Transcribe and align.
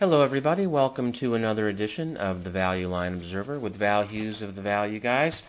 Hello, 0.00 0.22
everybody. 0.22 0.66
Welcome 0.66 1.12
to 1.20 1.36
another 1.36 1.68
edition 1.68 2.16
of 2.16 2.42
the 2.42 2.50
Value 2.50 2.88
Line 2.88 3.14
Observer 3.14 3.60
with 3.60 3.78
Val 3.78 4.04
Hughes 4.04 4.42
of 4.42 4.56
the 4.56 4.60
Value 4.60 4.98
Guys. 4.98 5.40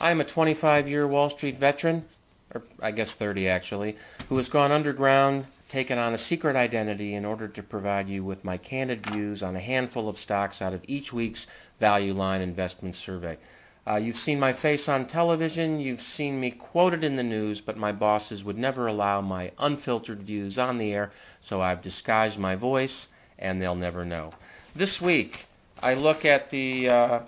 I'm 0.00 0.20
a 0.20 0.28
25 0.28 0.88
year 0.88 1.06
Wall 1.06 1.30
Street 1.30 1.60
veteran, 1.60 2.04
or 2.52 2.64
I 2.82 2.90
guess 2.90 3.14
30 3.20 3.46
actually, 3.46 3.94
who 4.28 4.38
has 4.38 4.48
gone 4.48 4.72
underground, 4.72 5.46
taken 5.70 5.98
on 5.98 6.14
a 6.14 6.18
secret 6.18 6.56
identity 6.56 7.14
in 7.14 7.24
order 7.24 7.46
to 7.46 7.62
provide 7.62 8.08
you 8.08 8.24
with 8.24 8.42
my 8.42 8.58
candid 8.58 9.06
views 9.12 9.40
on 9.40 9.54
a 9.54 9.60
handful 9.60 10.08
of 10.08 10.18
stocks 10.18 10.60
out 10.60 10.72
of 10.72 10.82
each 10.88 11.12
week's 11.12 11.46
Value 11.78 12.12
Line 12.12 12.40
Investment 12.40 12.96
Survey. 13.06 13.38
Uh, 13.86 13.98
you've 13.98 14.16
seen 14.16 14.40
my 14.40 14.52
face 14.60 14.88
on 14.88 15.06
television, 15.06 15.78
you've 15.78 16.02
seen 16.16 16.40
me 16.40 16.50
quoted 16.50 17.04
in 17.04 17.14
the 17.14 17.22
news, 17.22 17.62
but 17.64 17.76
my 17.76 17.92
bosses 17.92 18.42
would 18.42 18.58
never 18.58 18.88
allow 18.88 19.20
my 19.20 19.52
unfiltered 19.60 20.22
views 20.22 20.58
on 20.58 20.76
the 20.76 20.90
air, 20.90 21.12
so 21.48 21.60
I've 21.60 21.82
disguised 21.82 22.36
my 22.36 22.56
voice 22.56 23.06
and 23.42 23.60
they'll 23.60 23.74
never 23.74 24.06
know. 24.06 24.32
This 24.74 24.98
week, 25.04 25.32
I 25.80 25.94
look 25.94 26.24
at 26.24 26.50
the 26.50 26.88
uh, 26.88 27.26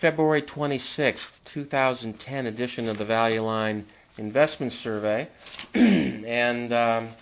February 0.00 0.42
26, 0.42 1.24
2010 1.54 2.46
edition 2.46 2.88
of 2.88 2.98
the 2.98 3.04
Value 3.06 3.40
Line 3.40 3.86
Investment 4.18 4.72
Survey, 4.82 5.28
and 5.74 6.72
um, 6.74 7.14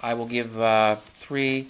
I 0.00 0.14
will 0.14 0.28
give 0.28 0.58
uh, 0.58 0.96
three 1.28 1.68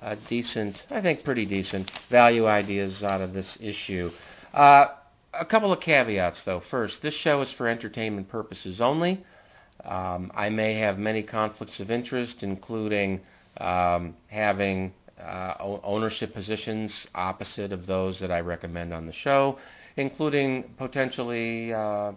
uh, 0.00 0.14
decent, 0.28 0.76
I 0.90 1.00
think 1.00 1.24
pretty 1.24 1.46
decent, 1.46 1.90
value 2.10 2.46
ideas 2.46 3.02
out 3.02 3.20
of 3.22 3.32
this 3.32 3.58
issue. 3.60 4.10
Uh, 4.52 4.86
a 5.32 5.44
couple 5.44 5.72
of 5.72 5.80
caveats, 5.80 6.38
though. 6.44 6.62
First, 6.70 6.96
this 7.02 7.14
show 7.22 7.40
is 7.40 7.52
for 7.56 7.66
entertainment 7.66 8.28
purposes 8.28 8.80
only. 8.80 9.24
Um, 9.84 10.30
I 10.34 10.50
may 10.50 10.78
have 10.78 10.98
many 10.98 11.22
conflicts 11.22 11.80
of 11.80 11.90
interest, 11.90 12.36
including 12.42 13.20
um, 13.58 14.14
having 14.28 14.92
uh, 15.20 15.54
ownership 15.82 16.32
positions 16.34 16.92
opposite 17.14 17.72
of 17.72 17.86
those 17.86 18.18
that 18.20 18.30
I 18.30 18.40
recommend 18.40 18.92
on 18.92 19.06
the 19.06 19.12
show, 19.12 19.58
including 19.96 20.64
potentially 20.76 21.72
uh, 21.72 22.12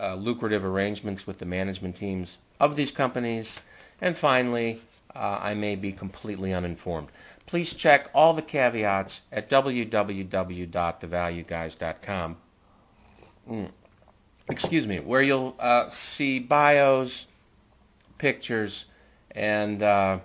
uh, 0.00 0.14
lucrative 0.16 0.64
arrangements 0.64 1.26
with 1.26 1.38
the 1.38 1.46
management 1.46 1.96
teams 1.96 2.36
of 2.60 2.76
these 2.76 2.90
companies. 2.90 3.48
And 4.00 4.16
finally, 4.20 4.80
uh, 5.14 5.18
I 5.18 5.54
may 5.54 5.76
be 5.76 5.92
completely 5.92 6.52
uninformed. 6.52 7.08
Please 7.46 7.72
check 7.78 8.08
all 8.14 8.34
the 8.34 8.42
caveats 8.42 9.20
at 9.30 9.48
www.thevalueguys.com. 9.50 12.36
Mm. 13.50 13.70
Excuse 14.48 14.86
me, 14.86 15.00
where 15.00 15.22
you'll 15.22 15.54
uh, 15.58 15.88
see 16.16 16.38
bios, 16.40 17.26
pictures, 18.18 18.84
and 19.32 19.82
uh, 19.82 20.20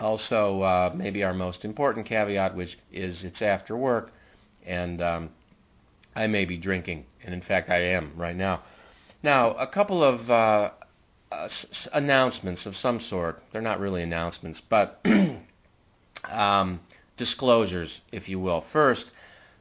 also, 0.00 0.62
uh, 0.62 0.92
maybe 0.94 1.22
our 1.22 1.34
most 1.34 1.64
important 1.64 2.06
caveat, 2.06 2.54
which 2.54 2.76
is 2.92 3.22
it's 3.24 3.40
after 3.40 3.76
work, 3.76 4.10
and 4.66 5.00
um, 5.00 5.30
I 6.16 6.26
may 6.26 6.44
be 6.44 6.56
drinking, 6.56 7.06
and 7.24 7.34
in 7.34 7.40
fact, 7.40 7.70
I 7.70 7.80
am 7.80 8.12
right 8.16 8.36
now. 8.36 8.62
Now, 9.22 9.54
a 9.54 9.66
couple 9.66 10.02
of 10.02 10.28
uh, 10.28 10.70
announcements 11.92 12.66
of 12.66 12.74
some 12.76 13.00
sort. 13.00 13.42
They're 13.52 13.62
not 13.62 13.80
really 13.80 14.02
announcements, 14.02 14.60
but 14.68 15.00
um, 16.30 16.80
disclosures, 17.16 18.00
if 18.12 18.28
you 18.28 18.40
will. 18.40 18.64
First, 18.72 19.06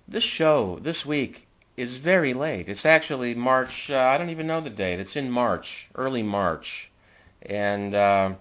this 0.07 0.23
show 0.23 0.79
this 0.83 1.03
week 1.05 1.47
is 1.77 1.97
very 2.03 2.33
late. 2.33 2.69
It's 2.69 2.85
actually 2.85 3.33
March. 3.33 3.71
Uh, 3.89 3.97
I 3.97 4.17
don't 4.17 4.29
even 4.29 4.47
know 4.47 4.61
the 4.61 4.69
date. 4.69 4.99
It's 4.99 5.15
in 5.15 5.29
March, 5.29 5.65
early 5.95 6.23
March, 6.23 6.65
and 7.41 7.95
uh, 7.95 8.33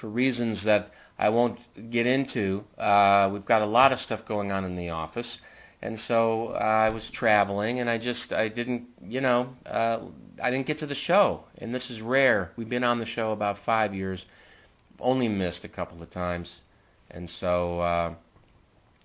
for 0.00 0.08
reasons 0.08 0.64
that 0.64 0.90
I 1.22 1.28
won't 1.28 1.56
get 1.92 2.04
into. 2.04 2.64
Uh, 2.76 3.30
we've 3.32 3.46
got 3.46 3.62
a 3.62 3.66
lot 3.66 3.92
of 3.92 4.00
stuff 4.00 4.22
going 4.26 4.50
on 4.50 4.64
in 4.64 4.74
the 4.74 4.88
office, 4.88 5.38
and 5.80 5.96
so 6.08 6.48
uh, 6.48 6.58
I 6.58 6.88
was 6.90 7.08
traveling, 7.14 7.78
and 7.78 7.88
I 7.88 7.96
just 7.96 8.32
I 8.32 8.48
didn't 8.48 8.88
you 9.00 9.20
know 9.20 9.50
uh, 9.64 10.00
I 10.42 10.50
didn't 10.50 10.66
get 10.66 10.80
to 10.80 10.86
the 10.86 10.96
show, 10.96 11.44
and 11.58 11.72
this 11.72 11.88
is 11.90 12.00
rare. 12.00 12.50
We've 12.56 12.68
been 12.68 12.82
on 12.82 12.98
the 12.98 13.06
show 13.06 13.30
about 13.30 13.58
five 13.64 13.94
years, 13.94 14.24
only 14.98 15.28
missed 15.28 15.60
a 15.62 15.68
couple 15.68 16.02
of 16.02 16.10
times, 16.10 16.50
and 17.12 17.30
so 17.38 17.78
uh, 17.78 18.14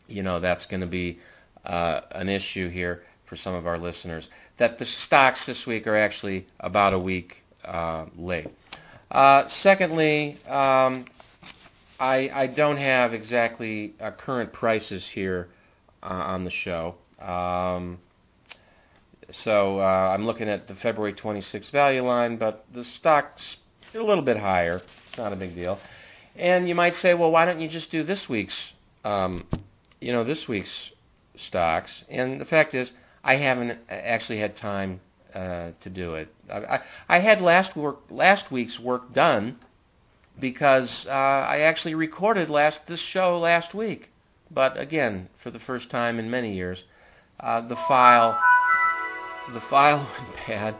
you 0.07 0.23
know 0.23 0.39
that's 0.39 0.65
going 0.65 0.81
to 0.81 0.87
be 0.87 1.19
uh, 1.65 2.01
an 2.13 2.29
issue 2.29 2.67
here 2.71 3.03
for 3.29 3.35
some 3.35 3.53
of 3.53 3.67
our 3.67 3.77
listeners. 3.77 4.27
That 4.57 4.79
the 4.79 4.87
stocks 5.05 5.39
this 5.45 5.65
week 5.67 5.85
are 5.85 5.95
actually 5.95 6.47
about 6.61 6.95
a 6.95 6.99
week 6.99 7.43
uh, 7.63 8.05
late. 8.17 8.47
Uh, 9.11 9.43
secondly, 9.61 10.39
um, 10.49 11.05
I, 11.99 12.29
I 12.33 12.47
don't 12.47 12.77
have 12.77 13.13
exactly 13.13 13.95
uh, 13.99 14.11
current 14.11 14.53
prices 14.53 15.05
here 15.13 15.49
uh, 16.03 16.07
on 16.07 16.45
the 16.45 16.51
show. 16.51 16.95
Um, 17.19 17.99
so 19.43 19.79
uh, 19.79 19.83
I'm 20.13 20.25
looking 20.25 20.47
at 20.47 20.67
the 20.67 20.75
February 20.75 21.13
26 21.13 21.69
value 21.71 22.03
line, 22.03 22.37
but 22.37 22.65
the 22.73 22.83
stock's 22.83 23.57
a 23.93 23.99
little 23.99 24.23
bit 24.23 24.37
higher. 24.37 24.81
It's 25.09 25.17
not 25.17 25.33
a 25.33 25.35
big 25.35 25.55
deal. 25.55 25.79
And 26.35 26.69
you 26.69 26.75
might 26.75 26.93
say, 27.01 27.13
well, 27.13 27.31
why 27.31 27.45
don't 27.45 27.59
you 27.59 27.67
just 27.67 27.89
do 27.91 28.03
this 28.03 28.27
week's, 28.29 28.73
um, 29.03 29.47
you 29.99 30.11
know, 30.11 30.23
this 30.23 30.45
week's 30.47 30.91
stocks? 31.35 31.89
And 32.09 32.39
the 32.39 32.45
fact 32.45 32.75
is, 32.75 32.91
I 33.23 33.37
haven't 33.37 33.79
actually 33.89 34.39
had 34.39 34.55
time 34.55 35.01
uh, 35.33 35.71
to 35.81 35.89
do 35.89 36.13
it. 36.13 36.33
I, 36.49 36.57
I, 36.57 36.79
I 37.09 37.19
had 37.19 37.41
last 37.41 37.75
work, 37.75 37.99
last 38.11 38.51
week's 38.51 38.79
work 38.79 39.13
done 39.13 39.57
because 40.39 41.05
uh, 41.07 41.11
I 41.11 41.59
actually 41.59 41.95
recorded 41.95 42.49
last 42.49 42.79
this 42.87 43.03
show 43.11 43.39
last 43.39 43.73
week. 43.73 44.09
But 44.51 44.79
again, 44.79 45.29
for 45.43 45.51
the 45.51 45.59
first 45.59 45.89
time 45.89 46.19
in 46.19 46.29
many 46.29 46.55
years, 46.55 46.83
uh, 47.39 47.67
the 47.67 47.75
file 47.87 48.39
the 49.53 49.61
file 49.69 49.97
went 50.19 50.35
bad, 50.47 50.75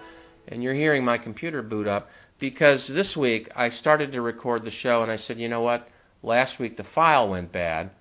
and 0.48 0.62
you're 0.62 0.74
hearing 0.74 1.04
my 1.04 1.18
computer 1.18 1.62
boot 1.62 1.88
up 1.88 2.08
because 2.40 2.86
this 2.88 3.16
week 3.18 3.50
I 3.56 3.70
started 3.70 4.12
to 4.12 4.22
record 4.22 4.64
the 4.64 4.72
show, 4.72 5.02
and 5.02 5.12
I 5.12 5.18
said, 5.18 5.40
you 5.40 5.50
know 5.50 5.62
what? 5.62 5.88
Last 6.24 6.60
week 6.60 6.78
the 6.78 6.86
file 6.96 7.30
went 7.30 7.52
bad, 7.52 7.92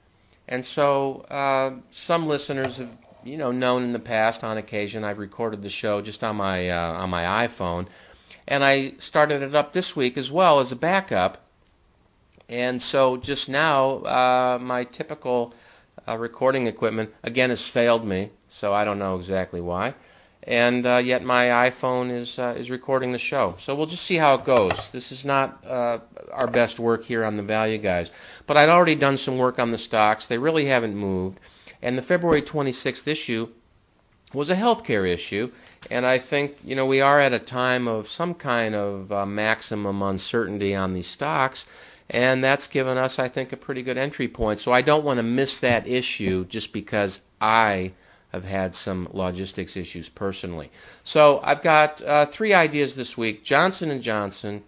and 0.48 0.64
so 0.74 1.20
uh, 1.22 1.80
some 2.06 2.26
listeners 2.26 2.76
have 2.76 2.90
you 3.24 3.36
know 3.36 3.50
known 3.50 3.82
in 3.82 3.92
the 3.92 3.98
past 3.98 4.44
on 4.44 4.56
occasion 4.56 5.04
I've 5.04 5.18
recorded 5.18 5.62
the 5.62 5.70
show 5.70 6.00
just 6.00 6.22
on 6.22 6.36
my 6.36 6.68
uh, 6.68 6.92
on 6.92 7.10
my 7.10 7.48
iPhone, 7.48 7.86
and 8.46 8.64
I 8.64 8.92
started 9.08 9.42
it 9.42 9.54
up 9.54 9.72
this 9.72 9.92
week 9.96 10.16
as 10.16 10.30
well 10.30 10.60
as 10.60 10.70
a 10.70 10.76
backup 10.76 11.45
and 12.48 12.80
so 12.80 13.16
just 13.22 13.48
now, 13.48 13.98
uh, 14.04 14.58
my 14.60 14.84
typical 14.84 15.52
uh, 16.06 16.16
recording 16.16 16.66
equipment 16.66 17.10
again 17.24 17.50
has 17.50 17.64
failed 17.74 18.06
me, 18.06 18.30
so 18.60 18.72
I 18.72 18.84
don't 18.84 18.98
know 18.98 19.18
exactly 19.18 19.60
why. 19.60 19.94
And 20.44 20.86
uh, 20.86 20.98
yet 20.98 21.24
my 21.24 21.70
iPhone 21.70 22.22
is 22.22 22.32
uh, 22.38 22.54
is 22.56 22.70
recording 22.70 23.12
the 23.12 23.18
show. 23.18 23.56
So 23.64 23.74
we'll 23.74 23.88
just 23.88 24.06
see 24.06 24.16
how 24.16 24.34
it 24.34 24.46
goes. 24.46 24.78
This 24.92 25.10
is 25.10 25.24
not 25.24 25.64
uh, 25.66 25.98
our 26.32 26.48
best 26.48 26.78
work 26.78 27.02
here 27.02 27.24
on 27.24 27.36
the 27.36 27.42
Value 27.42 27.82
Guys, 27.82 28.08
but 28.46 28.56
I'd 28.56 28.68
already 28.68 28.94
done 28.94 29.18
some 29.18 29.38
work 29.38 29.58
on 29.58 29.72
the 29.72 29.78
stocks. 29.78 30.24
They 30.28 30.38
really 30.38 30.66
haven't 30.66 30.94
moved. 30.94 31.40
And 31.82 31.98
the 31.98 32.02
February 32.02 32.42
26th 32.42 33.08
issue 33.08 33.48
was 34.32 34.48
a 34.48 34.54
healthcare 34.54 35.12
issue, 35.12 35.50
and 35.90 36.06
I 36.06 36.20
think 36.30 36.52
you 36.62 36.76
know 36.76 36.86
we 36.86 37.00
are 37.00 37.20
at 37.20 37.32
a 37.32 37.40
time 37.40 37.88
of 37.88 38.06
some 38.06 38.32
kind 38.34 38.76
of 38.76 39.10
uh, 39.10 39.26
maximum 39.26 40.00
uncertainty 40.00 40.76
on 40.76 40.94
these 40.94 41.10
stocks 41.12 41.64
and 42.08 42.42
that's 42.42 42.66
given 42.68 42.96
us, 42.98 43.14
I 43.18 43.28
think, 43.28 43.52
a 43.52 43.56
pretty 43.56 43.82
good 43.82 43.98
entry 43.98 44.28
point. 44.28 44.60
So 44.60 44.72
I 44.72 44.82
don't 44.82 45.04
want 45.04 45.18
to 45.18 45.22
miss 45.22 45.56
that 45.62 45.86
issue 45.86 46.44
just 46.46 46.72
because 46.72 47.18
I 47.40 47.92
have 48.32 48.44
had 48.44 48.74
some 48.74 49.08
logistics 49.12 49.76
issues 49.76 50.08
personally. 50.14 50.70
So 51.04 51.40
I've 51.42 51.62
got 51.62 52.02
uh, 52.02 52.26
three 52.36 52.54
ideas 52.54 52.92
this 52.96 53.14
week: 53.16 53.44
Johnson 53.44 53.90
and 53.90 54.02
Johnson, 54.02 54.62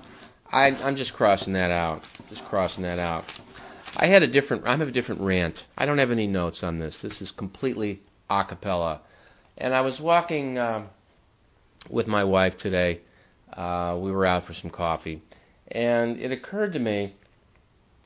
I, 0.51 0.67
I'm 0.67 0.95
just 0.95 1.13
crossing 1.13 1.53
that 1.53 1.71
out. 1.71 2.01
Just 2.29 2.43
crossing 2.45 2.83
that 2.83 2.99
out. 2.99 3.23
I 3.95 4.07
had 4.07 4.21
a 4.21 4.27
different. 4.27 4.67
I 4.67 4.75
have 4.75 4.87
a 4.87 4.91
different 4.91 5.21
rant. 5.21 5.59
I 5.77 5.85
don't 5.85 5.97
have 5.97 6.11
any 6.11 6.27
notes 6.27 6.59
on 6.61 6.79
this. 6.79 6.97
This 7.01 7.21
is 7.21 7.31
completely 7.37 8.01
a 8.29 8.43
cappella. 8.43 9.01
And 9.57 9.73
I 9.73 9.81
was 9.81 9.99
walking 10.01 10.57
uh, 10.57 10.87
with 11.89 12.07
my 12.07 12.23
wife 12.23 12.53
today. 12.59 13.01
Uh, 13.53 13.97
we 13.99 14.11
were 14.11 14.25
out 14.25 14.45
for 14.45 14.53
some 14.53 14.69
coffee, 14.69 15.21
and 15.69 16.17
it 16.19 16.31
occurred 16.31 16.73
to 16.73 16.79
me. 16.79 17.15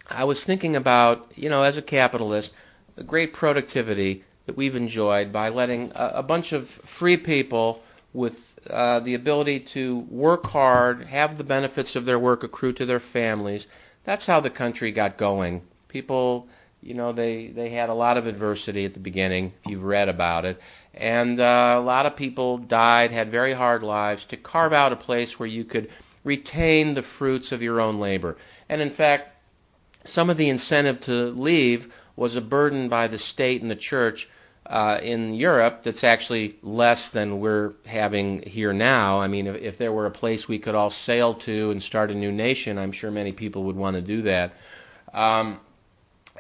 I 0.07 0.23
was 0.23 0.41
thinking 0.45 0.75
about, 0.75 1.31
you 1.35 1.49
know, 1.49 1.63
as 1.63 1.77
a 1.77 1.81
capitalist, 1.81 2.51
the 2.95 3.03
great 3.03 3.33
productivity 3.33 4.23
that 4.45 4.57
we've 4.57 4.75
enjoyed 4.75 5.31
by 5.31 5.49
letting 5.49 5.91
a, 5.95 6.11
a 6.15 6.23
bunch 6.23 6.51
of 6.51 6.65
free 6.99 7.17
people 7.17 7.81
with 8.13 8.33
uh, 8.69 8.99
the 8.99 9.15
ability 9.15 9.65
to 9.73 10.05
work 10.09 10.45
hard, 10.45 11.05
have 11.05 11.37
the 11.37 11.43
benefits 11.43 11.95
of 11.95 12.05
their 12.05 12.19
work 12.19 12.43
accrue 12.43 12.73
to 12.73 12.85
their 12.85 13.01
families. 13.11 13.65
That's 14.05 14.27
how 14.27 14.41
the 14.41 14.49
country 14.49 14.91
got 14.91 15.17
going. 15.17 15.61
People, 15.87 16.47
you 16.81 16.93
know, 16.95 17.13
they 17.13 17.51
they 17.55 17.71
had 17.71 17.89
a 17.89 17.93
lot 17.93 18.17
of 18.17 18.25
adversity 18.25 18.85
at 18.85 18.93
the 18.93 18.99
beginning. 18.99 19.53
If 19.63 19.71
you've 19.71 19.83
read 19.83 20.09
about 20.09 20.45
it, 20.45 20.59
and 20.93 21.39
uh, 21.39 21.75
a 21.77 21.81
lot 21.81 22.05
of 22.05 22.15
people 22.15 22.57
died, 22.57 23.11
had 23.11 23.31
very 23.31 23.53
hard 23.53 23.83
lives 23.83 24.25
to 24.29 24.37
carve 24.37 24.73
out 24.73 24.91
a 24.91 24.95
place 24.95 25.33
where 25.37 25.47
you 25.47 25.63
could 25.63 25.89
retain 26.23 26.95
the 26.95 27.03
fruits 27.17 27.51
of 27.51 27.61
your 27.61 27.79
own 27.79 27.99
labor. 27.99 28.37
And 28.69 28.81
in 28.81 28.93
fact, 28.95 29.29
some 30.05 30.29
of 30.29 30.37
the 30.37 30.49
incentive 30.49 31.01
to 31.01 31.11
leave 31.11 31.91
was 32.15 32.35
a 32.35 32.41
burden 32.41 32.89
by 32.89 33.07
the 33.07 33.19
state 33.19 33.61
and 33.61 33.71
the 33.71 33.75
church 33.75 34.27
uh, 34.65 34.99
in 35.01 35.33
Europe 35.33 35.81
that's 35.83 36.03
actually 36.03 36.55
less 36.61 37.09
than 37.13 37.39
we're 37.39 37.73
having 37.85 38.41
here 38.43 38.73
now. 38.73 39.19
I 39.19 39.27
mean, 39.27 39.47
if, 39.47 39.55
if 39.55 39.77
there 39.79 39.91
were 39.91 40.05
a 40.05 40.11
place 40.11 40.45
we 40.47 40.59
could 40.59 40.75
all 40.75 40.93
sail 41.05 41.35
to 41.45 41.71
and 41.71 41.81
start 41.81 42.11
a 42.11 42.15
new 42.15 42.31
nation, 42.31 42.77
I'm 42.77 42.91
sure 42.91 43.11
many 43.11 43.31
people 43.31 43.63
would 43.65 43.75
want 43.75 43.95
to 43.95 44.01
do 44.01 44.21
that. 44.23 44.53
Um, 45.13 45.59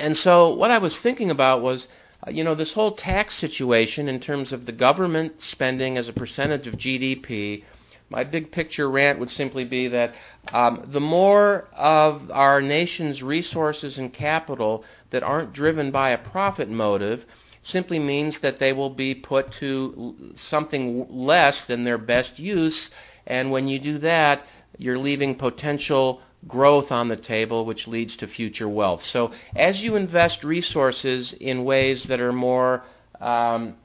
and 0.01 0.17
so, 0.17 0.55
what 0.55 0.71
I 0.71 0.79
was 0.79 0.97
thinking 1.03 1.29
about 1.29 1.61
was, 1.61 1.85
uh, 2.25 2.31
you 2.31 2.43
know, 2.43 2.55
this 2.55 2.73
whole 2.73 2.95
tax 2.95 3.39
situation 3.39 4.09
in 4.09 4.19
terms 4.19 4.51
of 4.51 4.65
the 4.65 4.71
government 4.71 5.33
spending 5.51 5.95
as 5.95 6.09
a 6.09 6.13
percentage 6.13 6.65
of 6.65 6.73
GDP. 6.73 7.63
My 8.09 8.23
big 8.23 8.51
picture 8.51 8.89
rant 8.89 9.19
would 9.19 9.29
simply 9.29 9.63
be 9.63 9.87
that 9.89 10.13
um, 10.51 10.89
the 10.91 10.99
more 10.99 11.67
of 11.77 12.31
our 12.31 12.63
nation's 12.63 13.21
resources 13.21 13.99
and 13.99 14.11
capital 14.11 14.83
that 15.11 15.21
aren't 15.21 15.53
driven 15.53 15.91
by 15.91 16.09
a 16.09 16.17
profit 16.17 16.67
motive, 16.67 17.23
simply 17.63 17.99
means 17.99 18.35
that 18.41 18.59
they 18.59 18.73
will 18.73 18.89
be 18.89 19.13
put 19.13 19.45
to 19.59 20.33
something 20.49 21.05
less 21.11 21.61
than 21.67 21.83
their 21.83 21.99
best 21.99 22.39
use. 22.39 22.89
And 23.27 23.51
when 23.51 23.67
you 23.67 23.79
do 23.79 23.99
that, 23.99 24.41
you're 24.79 24.97
leaving 24.97 25.35
potential 25.35 26.21
growth 26.47 26.91
on 26.91 27.07
the 27.07 27.17
table, 27.17 27.65
which 27.65 27.87
leads 27.87 28.15
to 28.17 28.27
future 28.27 28.69
wealth. 28.69 29.01
So 29.13 29.31
as 29.55 29.79
you 29.79 29.95
invest 29.95 30.43
resources 30.43 31.33
in 31.39 31.63
ways 31.63 32.05
that 32.09 32.19
are 32.19 32.33
more 32.33 32.83
um, 33.19 33.75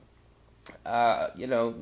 uh, 0.84 1.30
you 1.34 1.46
know, 1.46 1.74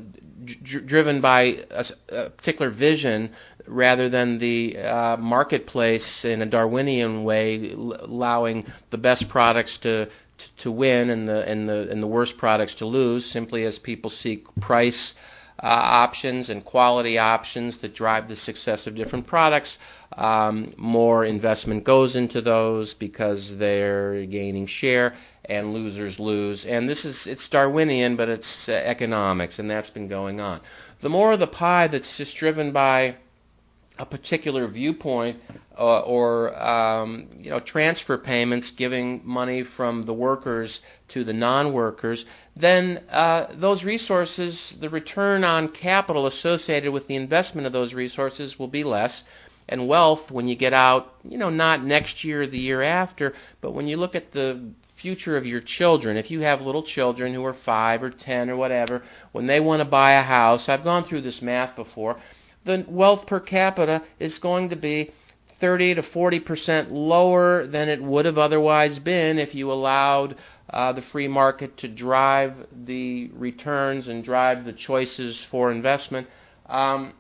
dr- 0.65 0.87
driven 0.87 1.21
by 1.21 1.43
a, 1.71 1.85
a, 2.09 2.31
particular 2.31 2.71
vision 2.71 3.31
rather 3.67 4.09
than 4.09 4.39
the 4.39 4.77
uh, 4.79 5.17
marketplace 5.19 6.21
in 6.25 6.43
a 6.43 6.47
Darwinian 6.47 7.25
way, 7.25 7.73
l- 7.73 7.97
allowing 8.01 8.65
the 8.91 8.99
best 8.99 9.27
products 9.29 9.79
to 9.83 10.09
to 10.63 10.71
win 10.71 11.11
and 11.11 11.29
the 11.29 11.49
and 11.49 11.69
the 11.69 11.89
and 11.91 12.03
the 12.03 12.07
worst 12.07 12.37
products 12.39 12.75
to 12.77 12.87
lose 12.87 13.25
simply 13.33 13.65
as 13.65 13.79
people 13.79 14.11
seek 14.11 14.45
price 14.61 15.13
uh, 15.63 15.67
options 15.67 16.49
and 16.49 16.65
quality 16.65 17.19
options 17.19 17.77
that 17.81 17.95
drive 17.95 18.29
the 18.29 18.37
success 18.37 18.87
of 18.87 18.97
different 18.97 19.27
products. 19.27 19.77
Um, 20.17 20.75
more 20.77 21.25
investment 21.25 21.85
goes 21.85 22.17
into 22.17 22.41
those 22.41 22.95
because 22.95 23.53
they're 23.59 24.27
gaining 24.27 24.67
share, 24.67 25.15
and 25.47 25.73
losers 25.73 26.19
lose. 26.19 26.65
And 26.69 26.89
this 26.89 27.05
is 27.05 27.17
it's 27.27 27.49
Darwinian, 27.49 28.17
but 28.17 28.29
it's 28.29 28.69
uh, 28.69 28.73
economics, 28.73 29.59
and 29.59 29.71
that's 29.71 29.91
been 29.91 30.09
going 30.09 30.41
on. 30.41 30.61
The 31.03 31.09
more 31.09 31.33
of 31.33 31.41
the 31.41 31.47
pie 31.47 31.89
that's 31.89 32.17
just 32.17 32.37
driven 32.37 32.73
by 32.73 33.17
a 33.99 34.05
particular 34.05 34.67
viewpoint 34.67 35.39
uh, 35.79 36.01
or 36.01 36.57
um, 36.61 37.29
you 37.39 37.51
know 37.51 37.61
transfer 37.61 38.19
payments 38.19 38.73
giving 38.77 39.21
money 39.25 39.65
from 39.77 40.05
the 40.07 40.13
workers 40.13 40.79
to 41.13 41.25
the 41.25 41.33
non-workers, 41.33 42.25
then 42.57 43.05
uh, 43.11 43.47
those 43.61 43.85
resources, 43.85 44.73
the 44.81 44.89
return 44.89 45.45
on 45.45 45.69
capital 45.69 46.27
associated 46.27 46.93
with 46.93 47.07
the 47.07 47.15
investment 47.15 47.67
of 47.67 47.73
those 47.73 47.93
resources 47.93 48.57
will 48.59 48.69
be 48.69 48.85
less. 48.85 49.23
And 49.67 49.89
wealth, 49.89 50.31
when 50.31 50.47
you 50.47 50.57
get 50.57 50.75
out, 50.75 51.15
you 51.23 51.39
know, 51.39 51.49
not 51.49 51.83
next 51.83 52.23
year 52.23 52.43
or 52.43 52.47
the 52.47 52.59
year 52.59 52.83
after, 52.83 53.33
but 53.63 53.73
when 53.73 53.89
you 53.89 53.97
look 53.97 54.15
at 54.15 54.33
the 54.33 54.73
future 55.01 55.39
of 55.39 55.47
your 55.47 55.63
children, 55.65 56.19
if 56.19 56.31
you 56.31 56.41
have 56.41 56.61
little 56.61 56.83
children 56.83 57.33
who 57.33 57.45
are 57.45 57.57
five 57.65 58.03
or 58.03 58.11
ten 58.11 58.51
or 58.51 58.57
whatever, 58.57 59.03
when 59.33 59.47
they 59.47 59.61
want 59.61 59.81
to 59.81 59.89
buy 59.89 60.13
a 60.13 60.23
house, 60.23 60.65
I've 60.69 60.85
gone 60.85 61.05
through 61.05 61.23
this 61.23 61.41
math 61.41 61.77
before 61.77 62.19
the 62.65 62.85
wealth 62.89 63.27
per 63.27 63.41
capita 63.41 64.03
is 64.19 64.39
going 64.39 64.71
to 64.71 64.77
be 64.77 65.11
30 65.61 65.95
to 65.97 66.03
40 66.13 66.41
percent 66.41 66.93
lower 66.93 67.67
than 67.67 67.89
it 67.89 68.03
would 68.03 68.25
have 68.25 68.39
otherwise 68.39 68.99
been 68.99 69.39
if 69.39 69.55
you 69.55 69.71
allowed 69.71 70.37
uh, 70.71 70.93
the 70.93 71.03
free 71.13 71.29
market 71.29 71.77
to 71.79 71.89
drive 71.89 72.53
the 72.87 73.29
returns 73.29 74.09
and 74.09 74.25
drive 74.25 74.65
the 74.65 74.73
choices 74.73 75.41
for 75.51 75.71
investment 75.71 76.27
um, 76.67 77.15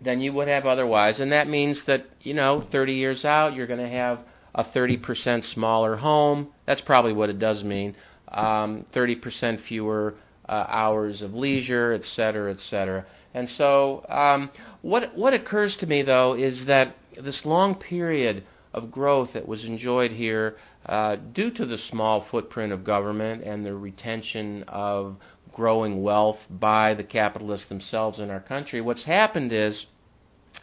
than 0.00 0.20
you 0.20 0.32
would 0.32 0.48
have 0.48 0.66
otherwise. 0.66 1.18
And 1.18 1.32
that 1.32 1.48
means 1.48 1.80
that, 1.86 2.06
you 2.22 2.32
know, 2.32 2.66
30 2.70 2.94
years 2.94 3.24
out, 3.24 3.54
you're 3.54 3.66
going 3.66 3.80
to 3.80 3.88
have 3.88 4.20
a 4.54 4.64
30% 4.64 5.52
smaller 5.52 5.96
home. 5.96 6.48
That's 6.66 6.80
probably 6.80 7.12
what 7.12 7.28
it 7.28 7.38
does 7.38 7.62
mean. 7.62 7.96
Um, 8.28 8.86
30% 8.94 9.64
fewer 9.66 10.14
uh, 10.48 10.66
hours 10.68 11.22
of 11.22 11.34
leisure, 11.34 11.92
et 11.92 12.02
cetera, 12.16 12.52
et 12.52 12.58
cetera. 12.68 13.04
And 13.34 13.48
so, 13.56 14.04
um, 14.08 14.50
what 14.82 15.16
what 15.16 15.34
occurs 15.34 15.76
to 15.80 15.86
me 15.86 16.02
though 16.02 16.34
is 16.34 16.66
that 16.66 16.96
this 17.22 17.40
long 17.44 17.74
period 17.74 18.44
of 18.72 18.90
growth 18.90 19.30
that 19.34 19.46
was 19.46 19.64
enjoyed 19.64 20.12
here, 20.12 20.56
uh, 20.86 21.16
due 21.34 21.50
to 21.50 21.66
the 21.66 21.78
small 21.90 22.26
footprint 22.30 22.72
of 22.72 22.84
government 22.84 23.42
and 23.42 23.64
the 23.64 23.74
retention 23.74 24.64
of 24.68 25.16
growing 25.52 26.02
wealth 26.02 26.38
by 26.48 26.94
the 26.94 27.02
capitalists 27.02 27.68
themselves 27.68 28.18
in 28.18 28.30
our 28.30 28.40
country, 28.40 28.80
what's 28.80 29.04
happened 29.04 29.52
is 29.52 29.86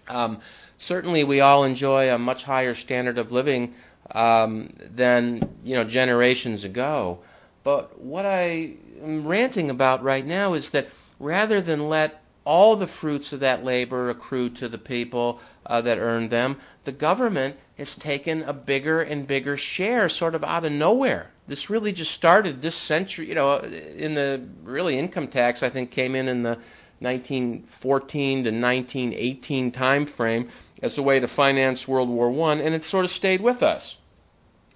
um, 0.08 0.40
certainly 0.88 1.24
we 1.24 1.42
all 1.42 1.64
enjoy 1.64 2.10
a 2.10 2.18
much 2.18 2.44
higher 2.44 2.76
standard 2.76 3.18
of 3.18 3.32
living 3.32 3.74
um, 4.12 4.74
than 4.96 5.58
you 5.64 5.76
know 5.76 5.84
generations 5.84 6.64
ago. 6.64 7.20
But 7.68 8.02
what 8.02 8.26
I 8.26 8.76
am 9.04 9.28
ranting 9.28 9.70
about 9.70 10.02
right 10.02 10.26
now 10.26 10.54
is 10.54 10.70
that 10.72 10.86
rather 11.20 11.62
than 11.62 11.90
let 11.90 12.22
all 12.46 12.80
the 12.80 12.88
fruits 13.02 13.34
of 13.34 13.42
that 13.42 13.66
labor 13.66 14.10
accrue 14.10 14.50
to 14.52 14.70
the 14.70 14.78
people 14.78 15.42
uh, 15.66 15.82
that 15.82 15.98
earned 15.98 16.32
them. 16.32 16.56
The 16.86 16.94
government 16.94 17.58
has 17.78 17.94
taken 18.00 18.44
a 18.44 18.54
bigger 18.54 19.02
and 19.02 19.28
bigger 19.28 19.58
share, 19.76 20.08
sort 20.08 20.34
of 20.34 20.46
out 20.46 20.64
of 20.64 20.72
nowhere. 20.72 21.32
This 21.50 21.70
really 21.70 21.92
just 21.92 22.12
started 22.12 22.62
this 22.62 22.88
century. 22.88 23.28
You 23.28 23.36
know, 23.36 23.58
in 23.58 24.16
the 24.16 24.48
really 24.64 24.98
income 24.98 25.28
tax, 25.28 25.62
I 25.62 25.70
think 25.70 25.92
came 25.92 26.16
in 26.16 26.30
in 26.30 26.44
the 26.44 26.58
1914 27.00 28.46
to 28.46 28.50
1918 28.50 29.72
time 29.74 30.08
frame 30.16 30.50
as 30.82 30.98
a 30.98 31.02
way 31.02 31.20
to 31.20 31.28
finance 31.36 31.84
World 31.86 32.08
War 32.08 32.32
One, 32.32 32.62
and 32.62 32.74
it 32.74 32.84
sort 32.86 33.04
of 33.04 33.12
stayed 33.12 33.42
with 33.42 33.62
us. 33.62 33.98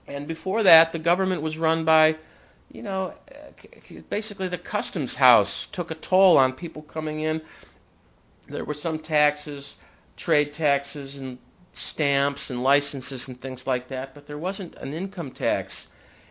And 0.09 0.27
before 0.27 0.63
that, 0.63 0.91
the 0.91 0.99
government 0.99 1.41
was 1.41 1.55
run 1.55 1.85
by 1.85 2.17
you 2.73 2.81
know, 2.81 3.13
basically 4.09 4.47
the 4.47 4.57
customs 4.57 5.15
house 5.15 5.67
took 5.73 5.91
a 5.91 5.95
toll 5.95 6.37
on 6.37 6.53
people 6.53 6.81
coming 6.81 7.21
in. 7.21 7.41
There 8.49 8.65
were 8.65 8.75
some 8.75 8.99
taxes, 8.99 9.73
trade 10.17 10.51
taxes, 10.57 11.15
and 11.15 11.37
stamps 11.93 12.41
and 12.49 12.63
licenses 12.63 13.23
and 13.27 13.39
things 13.41 13.63
like 13.65 13.89
that, 13.89 14.13
but 14.13 14.27
there 14.27 14.37
wasn't 14.37 14.75
an 14.75 14.93
income 14.93 15.31
tax. 15.31 15.73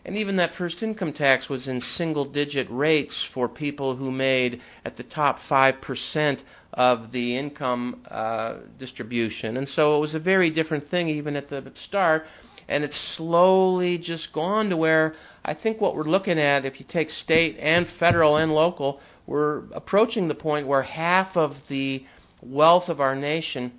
And 0.05 0.17
even 0.17 0.37
that 0.37 0.53
first 0.57 0.83
income 0.83 1.13
tax 1.13 1.49
was 1.49 1.69
in 1.69 1.81
single 1.81 2.25
digit 2.25 2.67
rates 2.71 3.15
for 3.35 3.49
people 3.49 3.97
who 3.97 4.11
made 4.11 4.61
at 4.85 4.97
the 4.97 5.03
top 5.03 5.39
5% 5.49 6.41
of 6.73 7.13
the 7.13 7.37
income 7.37 8.03
uh, 8.11 8.59
distribution. 8.79 9.59
And 9.59 9.69
so 9.69 9.99
it 9.99 10.01
was 10.01 10.15
a 10.15 10.19
very 10.19 10.51
different 10.51 10.89
thing 10.89 11.09
even 11.09 11.37
at 11.37 11.51
the 11.51 11.71
start. 11.87 12.25
And 12.71 12.85
it's 12.85 13.15
slowly 13.17 13.99
just 13.99 14.33
gone 14.33 14.71
to 14.71 14.77
where 14.77 15.15
I 15.45 15.55
think 15.55 15.81
what 15.81 15.97
we're 15.97 16.05
looking 16.05 16.39
at, 16.39 16.65
if 16.65 16.79
you 16.79 16.87
take 16.89 17.11
state 17.11 17.57
and 17.59 17.87
federal 17.99 18.37
and 18.37 18.53
local, 18.53 19.01
we're 19.27 19.65
approaching 19.73 20.29
the 20.29 20.37
point 20.37 20.69
where 20.69 20.85
half 20.85 21.37
of 21.37 21.53
the 21.69 22.05
wealth 22.41 22.89
of 22.89 23.01
our 23.01 23.17
nation 23.17 23.73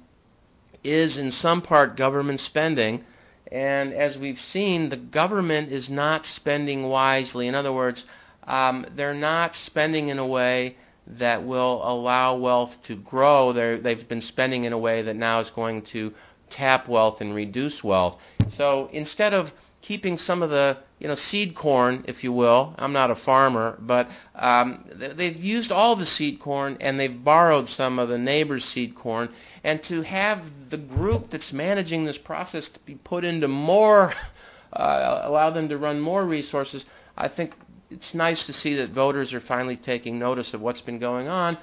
is 0.84 1.18
in 1.18 1.32
some 1.32 1.62
part 1.62 1.96
government 1.98 2.42
spending. 2.42 3.06
And 3.50 3.94
as 3.94 4.18
we've 4.18 4.40
seen, 4.52 4.90
the 4.90 4.98
government 4.98 5.72
is 5.72 5.90
not 5.90 6.24
spending 6.36 6.90
wisely. 6.90 7.48
In 7.48 7.56
other 7.56 7.72
words, 7.72 8.04
um, 8.44 8.86
they're 8.98 9.14
not 9.14 9.52
spending 9.68 10.10
in 10.10 10.20
a 10.20 10.28
way 10.28 10.76
that 11.20 11.46
will 11.46 11.82
allow 11.84 12.38
wealth 12.38 12.72
to 12.88 12.96
grow. 12.98 13.54
They're, 13.54 13.80
they've 13.80 14.08
been 14.08 14.22
spending 14.22 14.66
in 14.66 14.74
a 14.74 14.78
way 14.78 15.02
that 15.02 15.16
now 15.16 15.40
is 15.40 15.50
going 15.56 15.86
to 15.94 16.14
tap 16.58 16.88
wealth 16.88 17.18
and 17.22 17.34
reduce 17.34 17.84
wealth. 17.84 18.18
So 18.58 18.90
instead 18.92 19.34
of 19.34 19.48
keeping 19.82 20.18
some 20.18 20.44
of 20.44 20.50
the 20.50 20.78
you 21.00 21.08
know 21.08 21.16
seed 21.30 21.56
corn, 21.56 22.04
if 22.08 22.24
you 22.24 22.32
will. 22.32 22.76
I'm 22.78 22.94
not 22.94 23.12
a 23.12 23.16
farmer, 23.16 23.78
but 23.82 24.08
um, 24.36 24.86
they've 25.18 25.36
used 25.36 25.72
all 25.72 25.96
the 25.96 26.06
seed 26.06 26.40
corn 26.40 26.78
and 26.80 27.00
they've 27.00 27.24
borrowed 27.24 27.68
some 27.68 28.00
of 28.00 28.10
the 28.10 28.18
neighbor's 28.18 28.64
seed 28.74 28.96
corn. 28.96 29.30
And 29.64 29.82
to 29.90 30.04
have 30.04 30.44
the 30.70 30.78
group 30.78 31.32
that's 31.32 31.52
managing 31.52 32.06
this 32.06 32.18
process 32.24 32.66
to 32.74 32.80
be 32.86 32.96
put 32.96 33.24
into 33.24 33.48
more, 33.48 34.14
uh, 34.74 35.22
allow 35.24 35.52
them 35.52 35.70
to 35.70 35.78
run 35.78 36.00
more 36.00 36.26
resources, 36.26 36.86
I 37.18 37.28
think 37.28 37.54
it's 37.90 38.14
nice 38.14 38.46
to 38.48 38.54
see 38.54 38.76
that 38.76 38.92
voters 38.92 39.34
are 39.34 39.42
finally 39.42 39.78
taking 39.78 40.18
notice 40.18 40.54
of 40.54 40.62
what's 40.62 40.82
been 40.82 41.00
going 41.00 41.28
on 41.28 41.58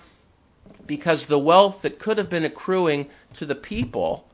because 0.87 1.25
the 1.29 1.39
wealth 1.39 1.77
that 1.83 1.99
could 1.99 2.19
have 2.19 2.29
been 2.29 2.45
accruing 2.45 3.09
to 3.39 3.47
the 3.47 3.55
people 3.55 4.28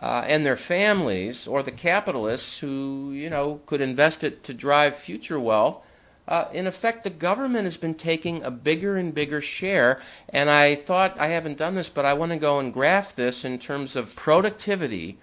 uh, 0.00 0.24
and 0.26 0.44
their 0.44 0.58
families, 0.68 1.46
or 1.46 1.62
the 1.62 1.72
capitalists 1.72 2.58
who 2.60 3.12
you 3.12 3.28
know 3.28 3.60
could 3.66 3.80
invest 3.80 4.22
it 4.22 4.44
to 4.44 4.54
drive 4.54 4.94
future 5.04 5.38
wealth. 5.38 5.82
Uh, 6.28 6.48
in 6.54 6.68
effect, 6.68 7.02
the 7.02 7.10
government 7.10 7.64
has 7.64 7.76
been 7.76 7.94
taking 7.94 8.40
a 8.44 8.50
bigger 8.50 8.96
and 8.96 9.12
bigger 9.12 9.42
share. 9.42 10.00
And 10.28 10.48
I 10.48 10.82
thought 10.86 11.18
I 11.18 11.28
haven't 11.28 11.58
done 11.58 11.74
this, 11.74 11.90
but 11.92 12.04
I 12.04 12.14
want 12.14 12.30
to 12.30 12.38
go 12.38 12.60
and 12.60 12.72
graph 12.72 13.16
this 13.16 13.42
in 13.42 13.58
terms 13.58 13.96
of 13.96 14.06
productivity. 14.16 15.18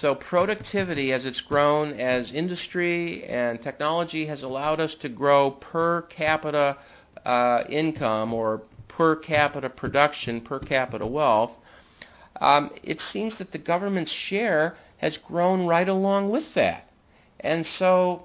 So, 0.00 0.14
productivity, 0.14 1.12
as 1.12 1.24
it's 1.24 1.40
grown, 1.40 1.98
as 1.98 2.30
industry 2.32 3.24
and 3.24 3.62
technology 3.62 4.26
has 4.26 4.42
allowed 4.42 4.80
us 4.80 4.94
to 5.02 5.08
grow 5.08 5.52
per 5.52 6.02
capita 6.02 6.76
uh, 7.24 7.64
income 7.68 8.32
or 8.32 8.62
per 8.88 9.16
capita 9.16 9.68
production, 9.68 10.40
per 10.40 10.58
capita 10.58 11.06
wealth, 11.06 11.52
um, 12.40 12.70
it 12.82 13.00
seems 13.12 13.38
that 13.38 13.52
the 13.52 13.58
government's 13.58 14.12
share 14.28 14.76
has 14.98 15.18
grown 15.26 15.66
right 15.66 15.88
along 15.88 16.30
with 16.30 16.54
that. 16.54 16.90
And 17.40 17.66
so 17.78 18.24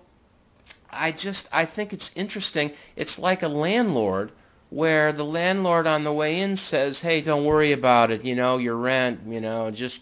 I 0.91 1.11
just 1.11 1.47
I 1.51 1.65
think 1.65 1.93
it's 1.93 2.09
interesting. 2.15 2.71
It's 2.95 3.17
like 3.17 3.41
a 3.41 3.47
landlord 3.47 4.31
where 4.69 5.13
the 5.13 5.23
landlord 5.23 5.87
on 5.87 6.03
the 6.03 6.13
way 6.13 6.39
in 6.39 6.57
says, 6.57 6.99
"Hey, 7.01 7.21
don't 7.21 7.45
worry 7.45 7.71
about 7.71 8.11
it. 8.11 8.23
You 8.23 8.35
know, 8.35 8.57
your 8.57 8.77
rent, 8.77 9.21
you 9.27 9.39
know, 9.39 9.71
just 9.71 9.99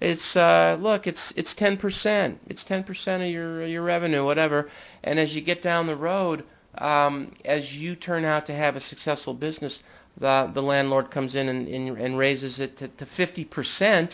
it's 0.00 0.36
uh 0.36 0.76
look, 0.80 1.06
it's 1.06 1.32
it's 1.36 1.54
10%. 1.54 2.36
It's 2.46 2.64
10% 2.64 3.22
of 3.22 3.28
your 3.30 3.66
your 3.66 3.82
revenue, 3.82 4.24
whatever." 4.24 4.70
And 5.02 5.18
as 5.18 5.32
you 5.32 5.40
get 5.42 5.62
down 5.62 5.86
the 5.86 5.96
road, 5.96 6.44
um 6.78 7.32
as 7.44 7.72
you 7.72 7.96
turn 7.96 8.24
out 8.24 8.46
to 8.46 8.54
have 8.54 8.76
a 8.76 8.80
successful 8.80 9.34
business, 9.34 9.78
the 10.18 10.50
the 10.54 10.62
landlord 10.62 11.10
comes 11.10 11.34
in 11.34 11.48
and, 11.48 11.68
and, 11.68 11.98
and 11.98 12.18
raises 12.18 12.58
it 12.58 12.78
to, 12.78 12.88
to 12.88 13.06
50%, 13.06 14.10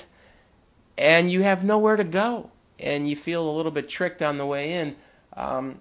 and 0.98 1.30
you 1.30 1.42
have 1.42 1.62
nowhere 1.62 1.96
to 1.96 2.04
go, 2.04 2.50
and 2.78 3.08
you 3.08 3.16
feel 3.24 3.48
a 3.48 3.56
little 3.56 3.72
bit 3.72 3.88
tricked 3.88 4.22
on 4.22 4.38
the 4.38 4.46
way 4.46 4.74
in. 4.74 4.96
Um, 5.36 5.80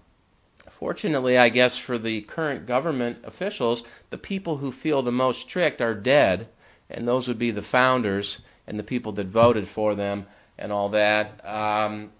fortunately, 0.80 1.38
I 1.38 1.50
guess 1.50 1.78
for 1.86 1.98
the 1.98 2.22
current 2.22 2.68
government 2.68 3.20
officials, 3.24 3.84
the 4.10 4.18
people 4.18 4.58
who 4.58 4.72
feel 4.84 5.04
the 5.04 5.12
most 5.12 5.50
tricked 5.50 5.82
are 5.82 5.96
dead, 5.96 6.50
and 6.90 7.08
those 7.08 7.28
would 7.28 7.40
be 7.40 7.52
the 7.52 7.66
founders 7.72 8.40
and 8.68 8.78
the 8.78 8.84
people 8.84 9.12
that 9.14 9.28
voted 9.28 9.68
for 9.74 9.96
them 9.96 10.26
and 10.58 10.72
all 10.72 10.90
that. 10.90 11.44
Um, 11.46 12.12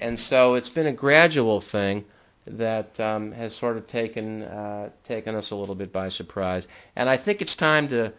and 0.00 0.18
so 0.30 0.54
it's 0.54 0.68
been 0.70 0.86
a 0.86 0.92
gradual 0.92 1.62
thing 1.72 2.04
that 2.46 2.98
um, 3.00 3.32
has 3.32 3.56
sort 3.58 3.76
of 3.76 3.86
taken 3.88 4.42
uh, 4.42 4.90
taken 5.06 5.34
us 5.34 5.50
a 5.50 5.54
little 5.54 5.74
bit 5.74 5.92
by 5.92 6.08
surprise. 6.10 6.64
And 6.94 7.08
I 7.08 7.22
think 7.22 7.40
it's 7.40 7.56
time 7.56 7.88
to, 7.88 8.12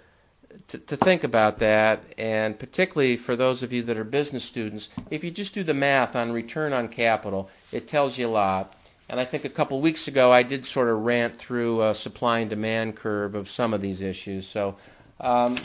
to 0.69 0.77
to 0.77 0.97
think 0.97 1.23
about 1.23 1.59
that, 1.59 2.01
and 2.17 2.59
particularly 2.59 3.17
for 3.25 3.35
those 3.35 3.63
of 3.63 3.71
you 3.71 3.83
that 3.83 3.97
are 3.97 4.03
business 4.03 4.47
students, 4.49 4.87
if 5.09 5.23
you 5.23 5.31
just 5.31 5.53
do 5.53 5.63
the 5.63 5.73
math 5.73 6.15
on 6.15 6.31
return 6.31 6.73
on 6.73 6.89
capital, 6.89 7.49
it 7.71 7.87
tells 7.89 8.17
you 8.17 8.27
a 8.27 8.29
lot. 8.29 8.73
And 9.09 9.19
I 9.19 9.25
think 9.25 9.45
a 9.45 9.49
couple 9.49 9.81
weeks 9.81 10.07
ago 10.07 10.33
I 10.33 10.43
did 10.43 10.65
sort 10.65 10.89
of 10.89 10.99
rant 10.99 11.39
through 11.39 11.81
a 11.81 11.95
supply 11.95 12.39
and 12.39 12.49
demand 12.49 12.97
curve 12.97 13.35
of 13.35 13.47
some 13.55 13.73
of 13.73 13.81
these 13.81 14.01
issues. 14.01 14.49
So 14.51 14.75
um, 15.21 15.57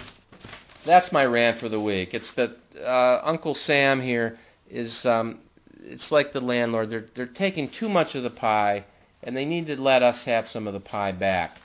that's 0.87 1.11
my 1.13 1.25
rant 1.25 1.61
for 1.61 1.69
the 1.69 1.81
week. 1.81 2.11
It's 2.13 2.31
that 2.37 2.57
uh, 2.81 3.27
Uncle 3.27 3.57
Sam 3.67 4.01
here 4.01 4.39
is 4.71 4.97
um, 5.05 5.41
it's 5.85 6.11
like 6.11 6.33
the 6.33 6.41
landlord. 6.41 6.91
They're 6.91 7.07
they're 7.15 7.27
taking 7.27 7.71
too 7.79 7.89
much 7.89 8.15
of 8.15 8.23
the 8.23 8.31
pie, 8.31 8.85
and 9.23 9.37
they 9.37 9.45
need 9.45 9.67
to 9.67 9.77
let 9.81 10.03
us 10.03 10.19
have 10.25 10.47
some 10.53 10.67
of 10.67 10.75
the 10.75 10.81
pie 10.81 11.13
back. 11.13 11.57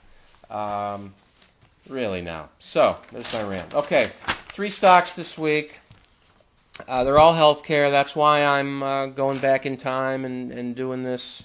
Um, 0.50 1.13
really 1.89 2.21
now. 2.21 2.50
So 2.74 2.97
there's 3.12 3.25
my 3.33 3.47
rant. 3.47 3.74
Okay, 3.74 4.12
three 4.55 4.71
stocks 4.71 5.09
this 5.15 5.33
week. 5.38 5.67
Uh, 6.88 7.03
they're 7.03 7.17
all 7.17 7.33
healthcare. 7.33 7.89
That's 7.91 8.15
why 8.15 8.43
I'm 8.43 8.83
uh, 8.83 9.07
going 9.07 9.41
back 9.41 9.65
in 9.65 9.77
time 9.77 10.25
and, 10.25 10.51
and 10.51 10.75
doing 10.75 11.03
this 11.03 11.43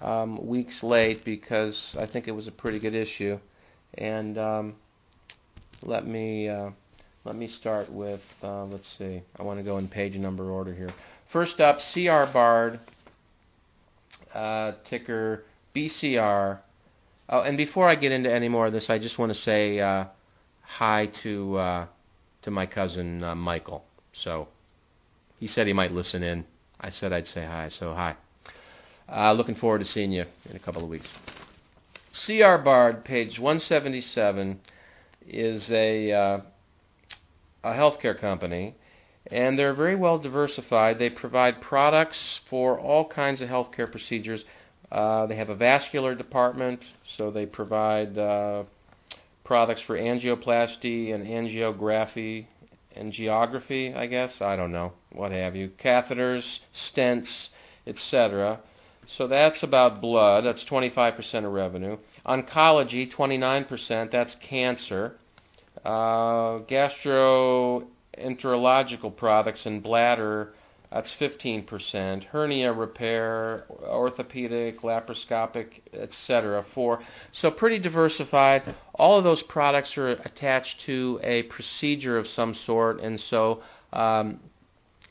um, 0.00 0.46
weeks 0.46 0.82
late 0.82 1.24
because 1.24 1.78
I 1.98 2.06
think 2.06 2.28
it 2.28 2.32
was 2.32 2.48
a 2.48 2.52
pretty 2.52 2.78
good 2.78 2.94
issue. 2.94 3.38
And 3.94 4.38
um, 4.38 4.74
let 5.82 6.06
me 6.06 6.48
uh, 6.48 6.70
let 7.24 7.36
me 7.36 7.48
start 7.60 7.92
with 7.92 8.22
uh, 8.42 8.64
let's 8.64 8.88
see. 8.98 9.22
I 9.38 9.42
want 9.42 9.60
to 9.60 9.64
go 9.64 9.78
in 9.78 9.88
page 9.88 10.14
number 10.14 10.50
order 10.50 10.74
here. 10.74 10.92
First 11.34 11.58
up, 11.58 11.78
CR 11.92 12.32
Bard, 12.32 12.78
uh, 14.32 14.74
ticker 14.88 15.42
BCR. 15.74 16.60
Oh, 17.28 17.40
and 17.40 17.56
before 17.56 17.88
I 17.88 17.96
get 17.96 18.12
into 18.12 18.32
any 18.32 18.48
more 18.48 18.68
of 18.68 18.72
this, 18.72 18.86
I 18.88 19.00
just 19.00 19.18
want 19.18 19.34
to 19.34 19.38
say 19.40 19.80
uh, 19.80 20.04
hi 20.62 21.10
to 21.24 21.56
uh, 21.56 21.86
to 22.42 22.52
my 22.52 22.66
cousin 22.66 23.24
uh, 23.24 23.34
Michael. 23.34 23.82
So 24.12 24.46
he 25.40 25.48
said 25.48 25.66
he 25.66 25.72
might 25.72 25.90
listen 25.90 26.22
in. 26.22 26.44
I 26.80 26.90
said 26.90 27.12
I'd 27.12 27.26
say 27.26 27.44
hi, 27.44 27.68
so 27.80 27.94
hi. 27.94 28.14
Uh, 29.12 29.32
looking 29.32 29.56
forward 29.56 29.80
to 29.80 29.86
seeing 29.86 30.12
you 30.12 30.26
in 30.48 30.54
a 30.54 30.60
couple 30.60 30.84
of 30.84 30.88
weeks. 30.88 31.08
CR 32.24 32.62
Bard, 32.62 33.04
page 33.04 33.40
177, 33.40 34.60
is 35.26 35.68
a 35.72 36.12
uh, 36.12 36.40
a 37.64 37.72
healthcare 37.72 38.16
company 38.20 38.76
and 39.30 39.58
they're 39.58 39.74
very 39.74 39.96
well 39.96 40.18
diversified. 40.18 40.98
They 40.98 41.10
provide 41.10 41.60
products 41.60 42.40
for 42.50 42.78
all 42.78 43.08
kinds 43.08 43.40
of 43.40 43.48
healthcare 43.48 43.90
procedures. 43.90 44.44
Uh, 44.92 45.26
they 45.26 45.36
have 45.36 45.48
a 45.48 45.56
vascular 45.56 46.14
department, 46.14 46.80
so 47.16 47.30
they 47.30 47.46
provide 47.46 48.16
uh, 48.18 48.64
products 49.44 49.80
for 49.86 49.96
angioplasty 49.98 51.14
and 51.14 51.26
angiography, 51.26 52.46
angiography, 52.98 53.96
I 53.96 54.06
guess. 54.06 54.30
I 54.40 54.56
don't 54.56 54.72
know, 54.72 54.92
what 55.12 55.32
have 55.32 55.56
you. 55.56 55.70
Catheters, 55.82 56.44
stents, 56.94 57.48
etc. 57.86 58.60
So 59.16 59.26
that's 59.26 59.62
about 59.62 60.00
blood. 60.00 60.44
That's 60.44 60.64
25% 60.70 61.46
of 61.46 61.52
revenue. 61.52 61.96
Oncology, 62.26 63.12
29%. 63.14 64.10
That's 64.10 64.34
cancer. 64.48 65.16
Uh, 65.84 66.58
gastro 66.68 67.88
enterological 68.18 69.14
products 69.14 69.66
and 69.66 69.82
bladder, 69.82 70.52
that's 70.92 71.10
15%. 71.20 72.24
Hernia 72.24 72.72
repair, 72.72 73.64
orthopedic, 73.84 74.82
laparoscopic, 74.82 75.80
etc. 75.92 76.64
For 76.72 77.02
so 77.32 77.50
pretty 77.50 77.80
diversified. 77.80 78.62
All 78.94 79.18
of 79.18 79.24
those 79.24 79.42
products 79.48 79.96
are 79.96 80.10
attached 80.10 80.82
to 80.86 81.18
a 81.24 81.42
procedure 81.44 82.16
of 82.16 82.26
some 82.28 82.54
sort, 82.64 83.00
and 83.00 83.18
so 83.28 83.62
um, 83.92 84.40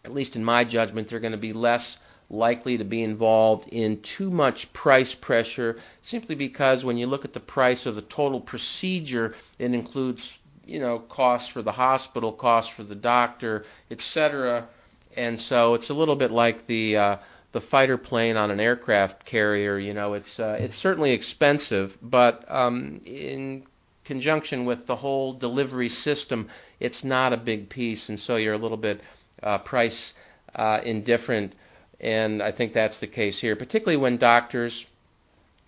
at 0.05 0.13
least 0.13 0.36
in 0.36 0.43
my 0.43 0.63
judgment, 0.63 1.10
they're 1.10 1.19
going 1.19 1.33
to 1.33 1.38
be 1.38 1.53
less 1.53 1.98
likely 2.29 2.77
to 2.77 2.83
be 2.83 3.03
involved 3.03 3.67
in 3.67 4.01
too 4.17 4.31
much 4.31 4.67
price 4.74 5.15
pressure 5.22 5.77
simply 6.10 6.36
because 6.36 6.83
when 6.83 6.98
you 6.98 7.05
look 7.05 7.25
at 7.25 7.33
the 7.33 7.39
price 7.39 7.86
of 7.86 7.95
the 7.95 8.01
total 8.01 8.41
procedure, 8.41 9.36
it 9.60 9.74
includes 9.74 10.22
you 10.65 10.79
know 10.79 11.00
costs 11.10 11.50
for 11.53 11.62
the 11.62 11.72
hospital, 11.72 12.32
costs 12.32 12.72
for 12.75 12.84
the 12.84 12.96
doctor, 12.96 13.65
etc. 13.91 14.67
and 15.15 15.39
so 15.50 15.74
it's 15.74 15.89
a 15.89 15.93
little 15.93 16.15
bit 16.15 16.32
like 16.32 16.67
the 16.67 16.96
uh, 16.96 17.17
the 17.53 17.62
fighter 17.72 17.98
plane 17.98 18.36
on 18.36 18.51
an 18.51 18.60
aircraft 18.60 19.25
carrier. 19.25 19.77
You 19.77 19.93
know, 19.93 20.13
it's 20.13 20.39
uh, 20.39 20.55
it's 20.60 20.75
certainly 20.82 21.12
expensive, 21.12 21.91
but 22.01 22.43
um, 22.50 23.01
in 23.05 23.63
conjunction 24.05 24.65
with 24.65 24.86
the 24.88 24.98
whole 24.98 25.34
delivery 25.34 25.89
system, 25.89 26.50
it's 26.79 27.03
not 27.03 27.32
a 27.32 27.38
big 27.38 27.70
piece, 27.70 28.10
and 28.10 28.20
so 28.20 28.36
you're 28.36 28.53
a 28.53 28.58
little 28.58 28.77
bit 28.77 29.01
uh, 29.41 29.60
price 29.60 30.13
uh, 30.55 30.79
indifferent. 30.84 31.53
And 32.00 32.43
I 32.43 32.51
think 32.51 32.74
that's 32.74 33.00
the 33.00 33.08
case 33.08 33.39
here, 33.39 33.55
particularly 33.55 33.96
when 33.96 34.17
doctors 34.17 34.86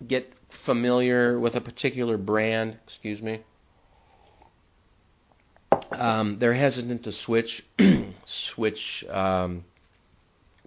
get 0.06 0.30
familiar 0.66 1.40
with 1.40 1.54
a 1.54 1.60
particular 1.60 2.18
brand. 2.18 2.76
Excuse 2.86 3.22
me. 3.22 3.42
Um, 5.98 6.38
they're 6.38 6.54
hesitant 6.54 7.04
to 7.04 7.12
switch 7.24 7.62
switch 8.54 8.78
um, 9.10 9.64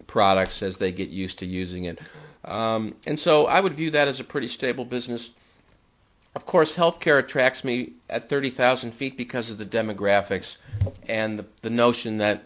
products 0.06 0.62
as 0.62 0.74
they 0.78 0.92
get 0.92 1.08
used 1.08 1.38
to 1.38 1.46
using 1.46 1.84
it. 1.84 1.98
Um, 2.44 2.94
and 3.06 3.18
so 3.18 3.46
I 3.46 3.60
would 3.60 3.76
view 3.76 3.90
that 3.92 4.08
as 4.08 4.20
a 4.20 4.24
pretty 4.24 4.48
stable 4.48 4.84
business. 4.84 5.28
Of 6.34 6.46
course, 6.46 6.72
healthcare 6.76 7.22
attracts 7.22 7.64
me 7.64 7.94
at 8.08 8.28
30,000 8.28 8.94
feet 8.94 9.16
because 9.16 9.50
of 9.50 9.58
the 9.58 9.66
demographics 9.66 10.46
and 11.08 11.38
the, 11.38 11.46
the 11.62 11.70
notion 11.70 12.18
that 12.18 12.44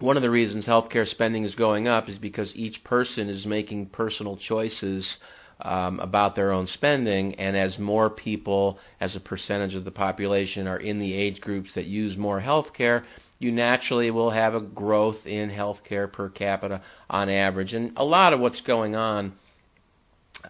one 0.00 0.16
of 0.16 0.22
the 0.22 0.30
reasons 0.30 0.66
healthcare 0.66 1.06
spending 1.06 1.44
is 1.44 1.54
going 1.54 1.86
up 1.86 2.08
is 2.08 2.18
because 2.18 2.50
each 2.54 2.82
person 2.84 3.28
is 3.28 3.46
making 3.46 3.86
personal 3.86 4.36
choices 4.36 5.18
um, 5.62 6.00
about 6.00 6.34
their 6.34 6.52
own 6.52 6.66
spending, 6.66 7.34
and 7.34 7.56
as 7.56 7.78
more 7.78 8.10
people, 8.10 8.78
as 9.00 9.16
a 9.16 9.20
percentage 9.20 9.74
of 9.74 9.84
the 9.84 9.90
population, 9.90 10.66
are 10.66 10.78
in 10.78 10.98
the 10.98 11.12
age 11.12 11.40
groups 11.40 11.70
that 11.74 11.86
use 11.86 12.16
more 12.16 12.40
healthcare, 12.40 13.04
you 13.38 13.50
naturally 13.50 14.10
will 14.10 14.30
have 14.30 14.54
a 14.54 14.60
growth 14.60 15.26
in 15.26 15.50
healthcare 15.50 16.12
per 16.12 16.28
capita 16.28 16.82
on 17.08 17.28
average. 17.28 17.72
And 17.72 17.92
a 17.96 18.04
lot 18.04 18.32
of 18.32 18.40
what's 18.40 18.60
going 18.60 18.94
on, 18.94 19.32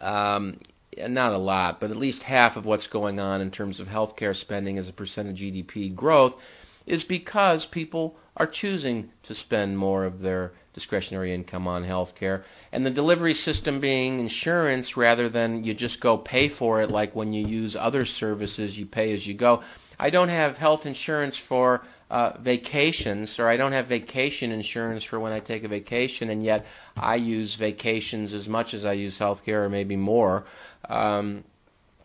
um, 0.00 0.58
not 0.98 1.32
a 1.32 1.38
lot, 1.38 1.80
but 1.80 1.90
at 1.90 1.96
least 1.96 2.22
half 2.22 2.56
of 2.56 2.64
what's 2.64 2.88
going 2.88 3.20
on 3.20 3.40
in 3.40 3.50
terms 3.50 3.78
of 3.78 3.86
healthcare 3.86 4.34
spending 4.34 4.76
as 4.76 4.88
a 4.88 4.92
percent 4.92 5.28
of 5.28 5.36
GDP 5.36 5.94
growth 5.94 6.34
is 6.86 7.04
because 7.04 7.66
people 7.70 8.16
are 8.40 8.50
choosing 8.50 9.10
to 9.22 9.34
spend 9.34 9.76
more 9.76 10.06
of 10.06 10.20
their 10.20 10.52
discretionary 10.72 11.34
income 11.34 11.68
on 11.68 11.84
health 11.84 12.08
care. 12.18 12.42
And 12.72 12.86
the 12.86 12.90
delivery 12.90 13.34
system 13.34 13.82
being 13.82 14.18
insurance 14.18 14.96
rather 14.96 15.28
than 15.28 15.62
you 15.62 15.74
just 15.74 16.00
go 16.00 16.16
pay 16.16 16.48
for 16.48 16.80
it 16.80 16.90
like 16.90 17.14
when 17.14 17.34
you 17.34 17.46
use 17.46 17.76
other 17.78 18.06
services, 18.06 18.78
you 18.78 18.86
pay 18.86 19.14
as 19.14 19.26
you 19.26 19.34
go. 19.34 19.62
I 19.98 20.08
don't 20.08 20.30
have 20.30 20.56
health 20.56 20.86
insurance 20.86 21.36
for 21.50 21.82
uh, 22.10 22.38
vacations, 22.40 23.34
or 23.38 23.46
I 23.46 23.58
don't 23.58 23.72
have 23.72 23.88
vacation 23.88 24.52
insurance 24.52 25.04
for 25.10 25.20
when 25.20 25.32
I 25.32 25.40
take 25.40 25.62
a 25.64 25.68
vacation, 25.68 26.30
and 26.30 26.42
yet 26.42 26.64
I 26.96 27.16
use 27.16 27.54
vacations 27.58 28.32
as 28.32 28.48
much 28.48 28.72
as 28.72 28.86
I 28.86 28.94
use 28.94 29.18
health 29.18 29.40
care, 29.44 29.64
or 29.64 29.68
maybe 29.68 29.96
more. 29.96 30.46
Um, 30.88 31.44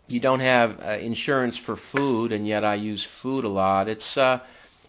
you 0.07 0.19
don't 0.19 0.41
have 0.41 0.71
uh, 0.81 0.97
insurance 0.97 1.57
for 1.65 1.77
food, 1.95 2.33
and 2.33 2.45
yet 2.45 2.65
I 2.65 2.75
use 2.75 3.07
food 3.21 3.45
a 3.45 3.49
lot. 3.49 3.87
It's 3.87 4.17
uh, 4.17 4.39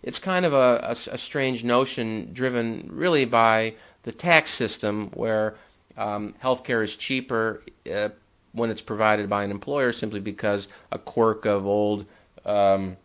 it's 0.06 0.20
kind 0.20 0.44
of 0.46 0.52
a, 0.52 0.96
a, 1.10 1.14
a 1.14 1.18
strange 1.18 1.64
notion 1.64 2.30
driven 2.32 2.88
really 2.92 3.26
by 3.26 3.75
the 4.04 4.12
tax 4.12 4.56
system 4.56 5.10
where 5.14 5.56
um, 5.96 6.34
healthcare 6.42 6.84
is 6.84 6.96
cheaper 7.06 7.60
uh, 7.92 8.08
when 8.52 8.70
it's 8.70 8.80
provided 8.80 9.28
by 9.28 9.42
an 9.42 9.50
employer 9.50 9.92
simply 9.92 10.20
because 10.20 10.68
a 10.92 10.98
quirk 10.98 11.44
of 11.44 11.66
old 11.66 12.06
um, 12.44 12.96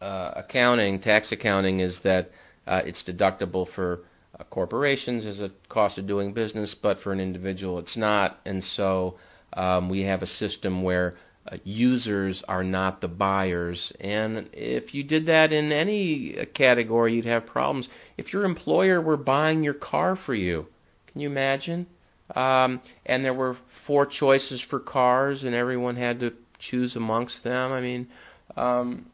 uh, 0.00 0.32
accounting, 0.36 0.98
tax 0.98 1.30
accounting, 1.30 1.80
is 1.80 1.96
that 2.04 2.30
uh, 2.66 2.80
it's 2.84 3.04
deductible 3.06 3.66
for 3.74 4.00
uh, 4.40 4.44
corporations 4.44 5.26
as 5.26 5.38
a 5.40 5.50
cost 5.68 5.98
of 5.98 6.06
doing 6.06 6.32
business, 6.32 6.74
but 6.82 6.98
for 7.00 7.12
an 7.12 7.20
individual 7.20 7.78
it's 7.78 7.98
not. 7.98 8.38
And 8.46 8.64
so 8.76 9.16
um, 9.52 9.90
we 9.90 10.00
have 10.02 10.22
a 10.22 10.26
system 10.26 10.82
where 10.82 11.16
uh, 11.50 11.56
users 11.64 12.42
are 12.48 12.64
not 12.64 13.00
the 13.00 13.08
buyers. 13.08 13.92
And 14.00 14.50
if 14.52 14.92
you 14.94 15.02
did 15.02 15.26
that 15.26 15.52
in 15.52 15.72
any 15.72 16.36
uh, 16.38 16.44
category, 16.54 17.14
you'd 17.14 17.24
have 17.24 17.46
problems. 17.46 17.88
If 18.16 18.32
your 18.32 18.44
employer 18.44 19.00
were 19.00 19.16
buying 19.16 19.62
your 19.62 19.74
car 19.74 20.18
for 20.26 20.34
you, 20.34 20.66
can 21.10 21.20
you 21.20 21.28
imagine? 21.28 21.86
Um, 22.34 22.80
and 23.06 23.24
there 23.24 23.34
were 23.34 23.56
four 23.86 24.06
choices 24.06 24.62
for 24.68 24.80
cars, 24.80 25.42
and 25.42 25.54
everyone 25.54 25.96
had 25.96 26.20
to 26.20 26.32
choose 26.70 26.96
amongst 26.96 27.42
them. 27.44 27.72
I 27.72 27.80
mean, 27.80 28.08
um, 28.56 29.06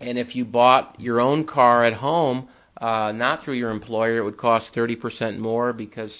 and 0.00 0.16
if 0.16 0.34
you 0.34 0.44
bought 0.44 0.98
your 0.98 1.20
own 1.20 1.46
car 1.46 1.84
at 1.84 1.94
home, 1.94 2.48
uh, 2.80 3.12
not 3.12 3.44
through 3.44 3.54
your 3.54 3.70
employer, 3.70 4.18
it 4.18 4.24
would 4.24 4.38
cost 4.38 4.70
30% 4.74 5.38
more 5.38 5.72
because 5.72 6.12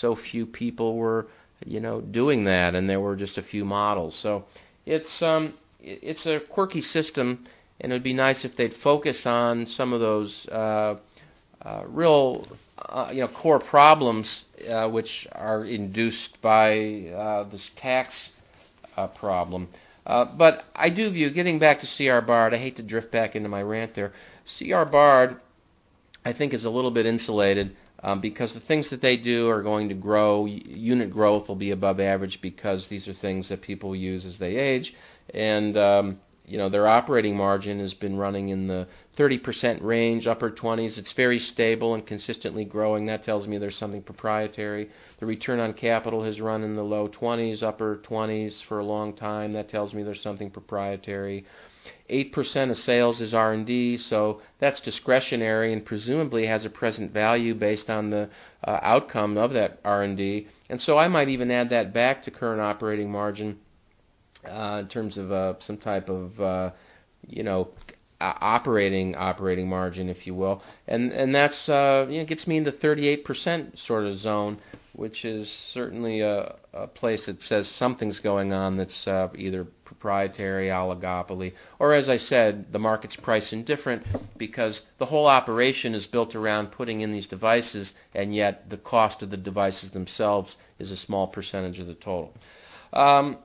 so 0.00 0.16
few 0.30 0.46
people 0.46 0.96
were, 0.96 1.26
you 1.64 1.80
know, 1.80 2.00
doing 2.00 2.44
that, 2.44 2.74
and 2.74 2.88
there 2.88 3.00
were 3.00 3.16
just 3.16 3.38
a 3.38 3.42
few 3.42 3.64
models. 3.64 4.16
So 4.22 4.44
it's 4.86 5.20
um, 5.20 5.54
it's 5.80 6.24
a 6.26 6.40
quirky 6.52 6.80
system, 6.80 7.46
and 7.80 7.92
it 7.92 7.94
would 7.94 8.02
be 8.04 8.12
nice 8.12 8.44
if 8.44 8.56
they'd 8.56 8.74
focus 8.82 9.22
on 9.24 9.66
some 9.66 9.92
of 9.92 10.00
those 10.00 10.46
uh, 10.50 10.94
uh, 11.62 11.82
real, 11.88 12.46
uh, 12.78 13.10
you 13.12 13.20
know, 13.20 13.28
core 13.28 13.60
problems 13.60 14.42
uh, 14.70 14.88
which 14.88 15.26
are 15.32 15.64
induced 15.64 16.38
by 16.42 17.08
uh, 17.08 17.48
this 17.50 17.62
tax 17.76 18.12
uh, 18.96 19.06
problem. 19.08 19.68
Uh, 20.06 20.24
but 20.24 20.64
I 20.74 20.88
do 20.90 21.10
view, 21.10 21.30
getting 21.30 21.58
back 21.58 21.80
to 21.80 21.86
C.R. 21.86 22.22
Bard, 22.22 22.54
I 22.54 22.58
hate 22.58 22.76
to 22.76 22.82
drift 22.82 23.10
back 23.10 23.34
into 23.34 23.48
my 23.48 23.60
rant 23.60 23.96
there. 23.96 24.12
C.R. 24.58 24.86
Bard, 24.86 25.40
I 26.24 26.32
think, 26.32 26.54
is 26.54 26.64
a 26.64 26.70
little 26.70 26.92
bit 26.92 27.06
insulated 27.06 27.76
um, 28.06 28.20
because 28.20 28.54
the 28.54 28.60
things 28.60 28.88
that 28.90 29.02
they 29.02 29.16
do 29.16 29.48
are 29.48 29.64
going 29.64 29.88
to 29.88 29.94
grow. 29.94 30.46
Unit 30.46 31.10
growth 31.10 31.48
will 31.48 31.56
be 31.56 31.72
above 31.72 31.98
average 31.98 32.38
because 32.40 32.86
these 32.88 33.06
are 33.08 33.14
things 33.14 33.48
that 33.48 33.60
people 33.60 33.96
use 33.96 34.24
as 34.24 34.38
they 34.38 34.56
age, 34.56 34.94
and 35.34 35.76
um, 35.76 36.20
you 36.46 36.56
know 36.56 36.68
their 36.68 36.86
operating 36.86 37.36
margin 37.36 37.80
has 37.80 37.92
been 37.94 38.16
running 38.16 38.50
in 38.50 38.68
the 38.68 38.86
30% 39.18 39.82
range, 39.82 40.28
upper 40.28 40.52
20s. 40.52 40.96
It's 40.96 41.12
very 41.16 41.40
stable 41.40 41.94
and 41.94 42.06
consistently 42.06 42.64
growing. 42.64 43.06
That 43.06 43.24
tells 43.24 43.48
me 43.48 43.58
there's 43.58 43.76
something 43.76 44.02
proprietary. 44.02 44.88
The 45.18 45.26
return 45.26 45.58
on 45.58 45.72
capital 45.72 46.22
has 46.22 46.40
run 46.40 46.62
in 46.62 46.76
the 46.76 46.84
low 46.84 47.08
20s, 47.08 47.64
upper 47.64 48.00
20s 48.08 48.56
for 48.68 48.78
a 48.78 48.84
long 48.84 49.16
time. 49.16 49.52
That 49.54 49.68
tells 49.68 49.92
me 49.92 50.04
there's 50.04 50.22
something 50.22 50.50
proprietary. 50.50 51.44
8% 52.10 52.70
of 52.70 52.76
sales 52.78 53.20
is 53.20 53.34
R&D, 53.34 53.98
so 53.98 54.40
that's 54.60 54.80
discretionary 54.80 55.72
and 55.72 55.84
presumably 55.84 56.46
has 56.46 56.64
a 56.64 56.70
present 56.70 57.12
value 57.12 57.54
based 57.54 57.90
on 57.90 58.10
the 58.10 58.28
uh, 58.64 58.78
outcome 58.82 59.36
of 59.36 59.52
that 59.52 59.80
R&D. 59.84 60.46
And 60.68 60.80
so 60.80 60.98
I 60.98 61.08
might 61.08 61.28
even 61.28 61.50
add 61.50 61.70
that 61.70 61.92
back 61.92 62.24
to 62.24 62.30
current 62.30 62.60
operating 62.60 63.10
margin 63.10 63.58
uh, 64.48 64.78
in 64.82 64.88
terms 64.88 65.18
of 65.18 65.32
uh, 65.32 65.54
some 65.66 65.78
type 65.78 66.08
of 66.08 66.40
uh, 66.40 66.70
you 67.26 67.42
know 67.42 67.68
operating 68.20 69.14
operating 69.14 69.68
margin, 69.68 70.08
if 70.08 70.26
you 70.26 70.34
will, 70.34 70.62
and 70.88 71.12
and 71.12 71.34
that's 71.34 71.68
uh, 71.68 72.06
you 72.08 72.18
know 72.18 72.24
gets 72.26 72.46
me 72.46 72.56
into 72.56 72.72
38% 72.72 73.86
sort 73.86 74.04
of 74.04 74.16
zone, 74.18 74.58
which 74.96 75.26
is 75.26 75.46
certainly 75.74 76.22
a, 76.22 76.56
a 76.72 76.86
place 76.86 77.20
that 77.26 77.36
says 77.42 77.70
something's 77.78 78.18
going 78.20 78.54
on 78.54 78.78
that's 78.78 79.06
uh, 79.06 79.28
either 79.36 79.66
proprietary, 79.84 80.68
oligopoly, 80.68 81.52
or 81.78 81.92
as 81.92 82.08
I 82.08 82.16
said, 82.16 82.72
the 82.72 82.78
market's 82.78 83.16
price 83.16 83.52
indifferent 83.52 84.06
because 84.38 84.80
the 84.98 85.04
whole 85.04 85.26
operation 85.26 85.94
is 85.94 86.06
built 86.06 86.34
around 86.34 86.72
putting 86.72 87.02
in 87.02 87.12
these 87.12 87.26
devices, 87.26 87.92
and 88.14 88.34
yet 88.34 88.70
the 88.70 88.78
cost 88.78 89.22
of 89.22 89.28
the 89.28 89.36
devices 89.36 89.90
themselves 89.92 90.56
is 90.78 90.90
a 90.90 90.96
small 90.96 91.26
percentage 91.26 91.78
of 91.78 91.86
the 91.86 91.94
total. 91.94 92.32
Um, 92.94 93.36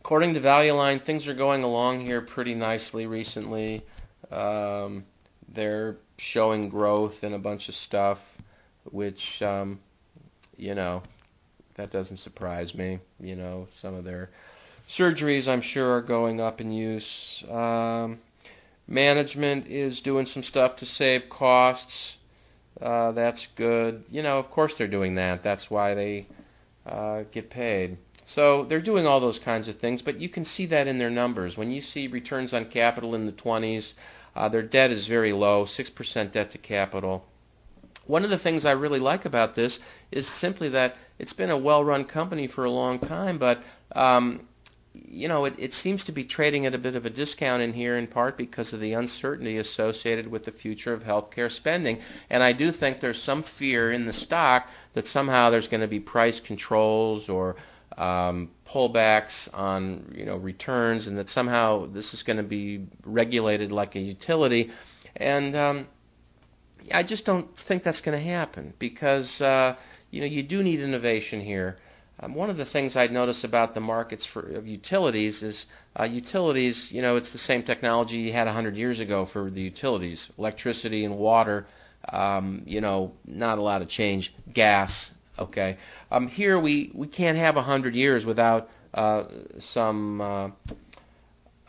according 0.00 0.34
to 0.34 0.40
Value 0.40 0.74
Line, 0.74 1.00
things 1.06 1.26
are 1.26 1.34
going 1.34 1.62
along 1.62 2.02
here 2.02 2.20
pretty 2.20 2.54
nicely 2.54 3.06
recently. 3.06 3.82
Um, 4.30 5.04
they're 5.54 5.96
showing 6.18 6.68
growth 6.68 7.14
in 7.22 7.32
a 7.32 7.38
bunch 7.38 7.70
of 7.70 7.74
stuff, 7.86 8.18
which 8.90 9.20
um, 9.40 9.80
you 10.56 10.74
know 10.74 11.02
that 11.76 11.92
doesn't 11.92 12.18
surprise 12.18 12.74
me. 12.74 13.00
You 13.20 13.36
know, 13.36 13.68
some 13.82 13.94
of 13.94 14.04
their 14.04 14.30
surgeries, 14.98 15.48
I'm 15.48 15.62
sure, 15.62 15.96
are 15.96 16.02
going 16.02 16.40
up 16.40 16.60
in 16.60 16.70
use. 16.72 17.04
Um, 17.50 18.20
management 18.86 19.66
is 19.66 20.00
doing 20.00 20.26
some 20.26 20.42
stuff 20.44 20.76
to 20.76 20.86
save 20.86 21.22
costs. 21.30 22.16
Uh, 22.80 23.12
that's 23.12 23.46
good. 23.56 24.04
You 24.08 24.22
know, 24.22 24.38
of 24.38 24.50
course 24.50 24.72
they're 24.78 24.88
doing 24.88 25.14
that. 25.16 25.42
That's 25.42 25.66
why 25.68 25.94
they 25.94 26.26
uh, 26.86 27.22
get 27.32 27.50
paid. 27.50 27.98
So 28.26 28.66
they're 28.68 28.80
doing 28.80 29.06
all 29.06 29.20
those 29.20 29.40
kinds 29.44 29.68
of 29.68 29.78
things, 29.78 30.00
but 30.02 30.20
you 30.20 30.28
can 30.28 30.44
see 30.44 30.66
that 30.66 30.86
in 30.86 30.98
their 30.98 31.10
numbers. 31.10 31.56
When 31.56 31.70
you 31.70 31.82
see 31.82 32.06
returns 32.06 32.54
on 32.54 32.70
capital 32.70 33.14
in 33.14 33.26
the 33.26 33.32
20s, 33.32 33.92
uh, 34.34 34.48
their 34.48 34.62
debt 34.62 34.90
is 34.90 35.06
very 35.06 35.32
low, 35.32 35.66
6% 35.66 36.32
debt 36.32 36.50
to 36.52 36.58
capital. 36.58 37.26
One 38.06 38.24
of 38.24 38.30
the 38.30 38.38
things 38.38 38.64
I 38.64 38.72
really 38.72 39.00
like 39.00 39.24
about 39.24 39.54
this 39.54 39.78
is 40.12 40.28
simply 40.40 40.68
that 40.70 40.94
it's 41.18 41.32
been 41.32 41.50
a 41.50 41.58
well-run 41.58 42.04
company 42.04 42.46
for 42.46 42.64
a 42.64 42.70
long 42.70 42.98
time, 42.98 43.38
but 43.38 43.58
um, 43.94 44.48
you 44.94 45.26
know, 45.26 45.44
it, 45.44 45.54
it 45.58 45.72
seems 45.82 46.04
to 46.04 46.12
be 46.12 46.24
trading 46.24 46.66
at 46.66 46.74
a 46.74 46.78
bit 46.78 46.94
of 46.94 47.04
a 47.04 47.10
discount 47.10 47.62
in 47.62 47.72
here, 47.72 47.96
in 47.96 48.06
part 48.06 48.38
because 48.38 48.72
of 48.72 48.80
the 48.80 48.92
uncertainty 48.92 49.58
associated 49.58 50.28
with 50.28 50.44
the 50.44 50.52
future 50.52 50.92
of 50.92 51.02
healthcare 51.02 51.54
spending. 51.54 51.98
And 52.30 52.42
I 52.42 52.52
do 52.52 52.70
think 52.70 53.00
there's 53.00 53.20
some 53.22 53.44
fear 53.58 53.92
in 53.92 54.06
the 54.06 54.12
stock 54.12 54.66
that 54.94 55.06
somehow 55.06 55.50
there's 55.50 55.66
going 55.68 55.80
to 55.80 55.88
be 55.88 56.00
price 56.00 56.40
controls 56.46 57.28
or 57.28 57.56
um, 57.98 58.50
pullbacks 58.72 59.32
on 59.52 60.12
you 60.16 60.26
know 60.26 60.36
returns, 60.36 61.06
and 61.06 61.18
that 61.18 61.28
somehow 61.28 61.86
this 61.92 62.12
is 62.14 62.22
going 62.22 62.36
to 62.36 62.42
be 62.42 62.86
regulated 63.04 63.72
like 63.72 63.96
a 63.96 64.00
utility. 64.00 64.70
And 65.16 65.56
um, 65.56 65.86
I 66.92 67.02
just 67.02 67.24
don't 67.24 67.48
think 67.68 67.84
that's 67.84 68.00
going 68.00 68.18
to 68.18 68.24
happen 68.24 68.74
because 68.78 69.40
uh, 69.40 69.76
you 70.10 70.20
know 70.20 70.26
you 70.26 70.42
do 70.42 70.62
need 70.62 70.80
innovation 70.80 71.40
here. 71.40 71.78
Um, 72.20 72.34
one 72.34 72.48
of 72.48 72.56
the 72.56 72.64
things 72.66 72.96
I'd 72.96 73.10
notice 73.10 73.42
about 73.42 73.74
the 73.74 73.80
markets 73.80 74.24
for 74.32 74.40
of 74.56 74.66
utilities 74.66 75.42
is 75.42 75.64
uh, 75.98 76.04
utilities. 76.04 76.88
You 76.90 77.02
know, 77.02 77.16
it's 77.16 77.32
the 77.32 77.38
same 77.38 77.64
technology 77.64 78.16
you 78.16 78.32
had 78.32 78.46
100 78.46 78.76
years 78.76 79.00
ago 79.00 79.28
for 79.32 79.50
the 79.50 79.60
utilities, 79.60 80.24
electricity 80.38 81.04
and 81.04 81.16
water. 81.16 81.66
Um, 82.12 82.62
you 82.66 82.80
know, 82.80 83.12
not 83.26 83.58
a 83.58 83.62
lot 83.62 83.82
of 83.82 83.88
change. 83.88 84.32
Gas, 84.52 84.92
okay. 85.38 85.78
Um, 86.10 86.28
here 86.28 86.60
we 86.60 86.92
we 86.94 87.08
can't 87.08 87.38
have 87.38 87.56
100 87.56 87.94
years 87.94 88.24
without 88.24 88.68
uh, 88.92 89.24
some 89.72 90.20
uh, 90.20 90.48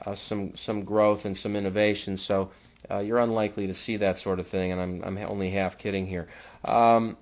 uh, 0.05 0.15
some 0.27 0.53
some 0.65 0.83
growth 0.83 1.21
and 1.25 1.35
some 1.37 1.55
innovation. 1.55 2.19
So 2.27 2.51
uh, 2.89 2.99
you're 2.99 3.19
unlikely 3.19 3.67
to 3.67 3.73
see 3.73 3.97
that 3.97 4.17
sort 4.17 4.39
of 4.39 4.47
thing, 4.47 4.71
and 4.71 4.81
I'm 4.81 5.03
I'm 5.03 5.17
only 5.17 5.51
half 5.51 5.77
kidding 5.77 6.05
here. 6.05 6.27
Um, 6.63 7.17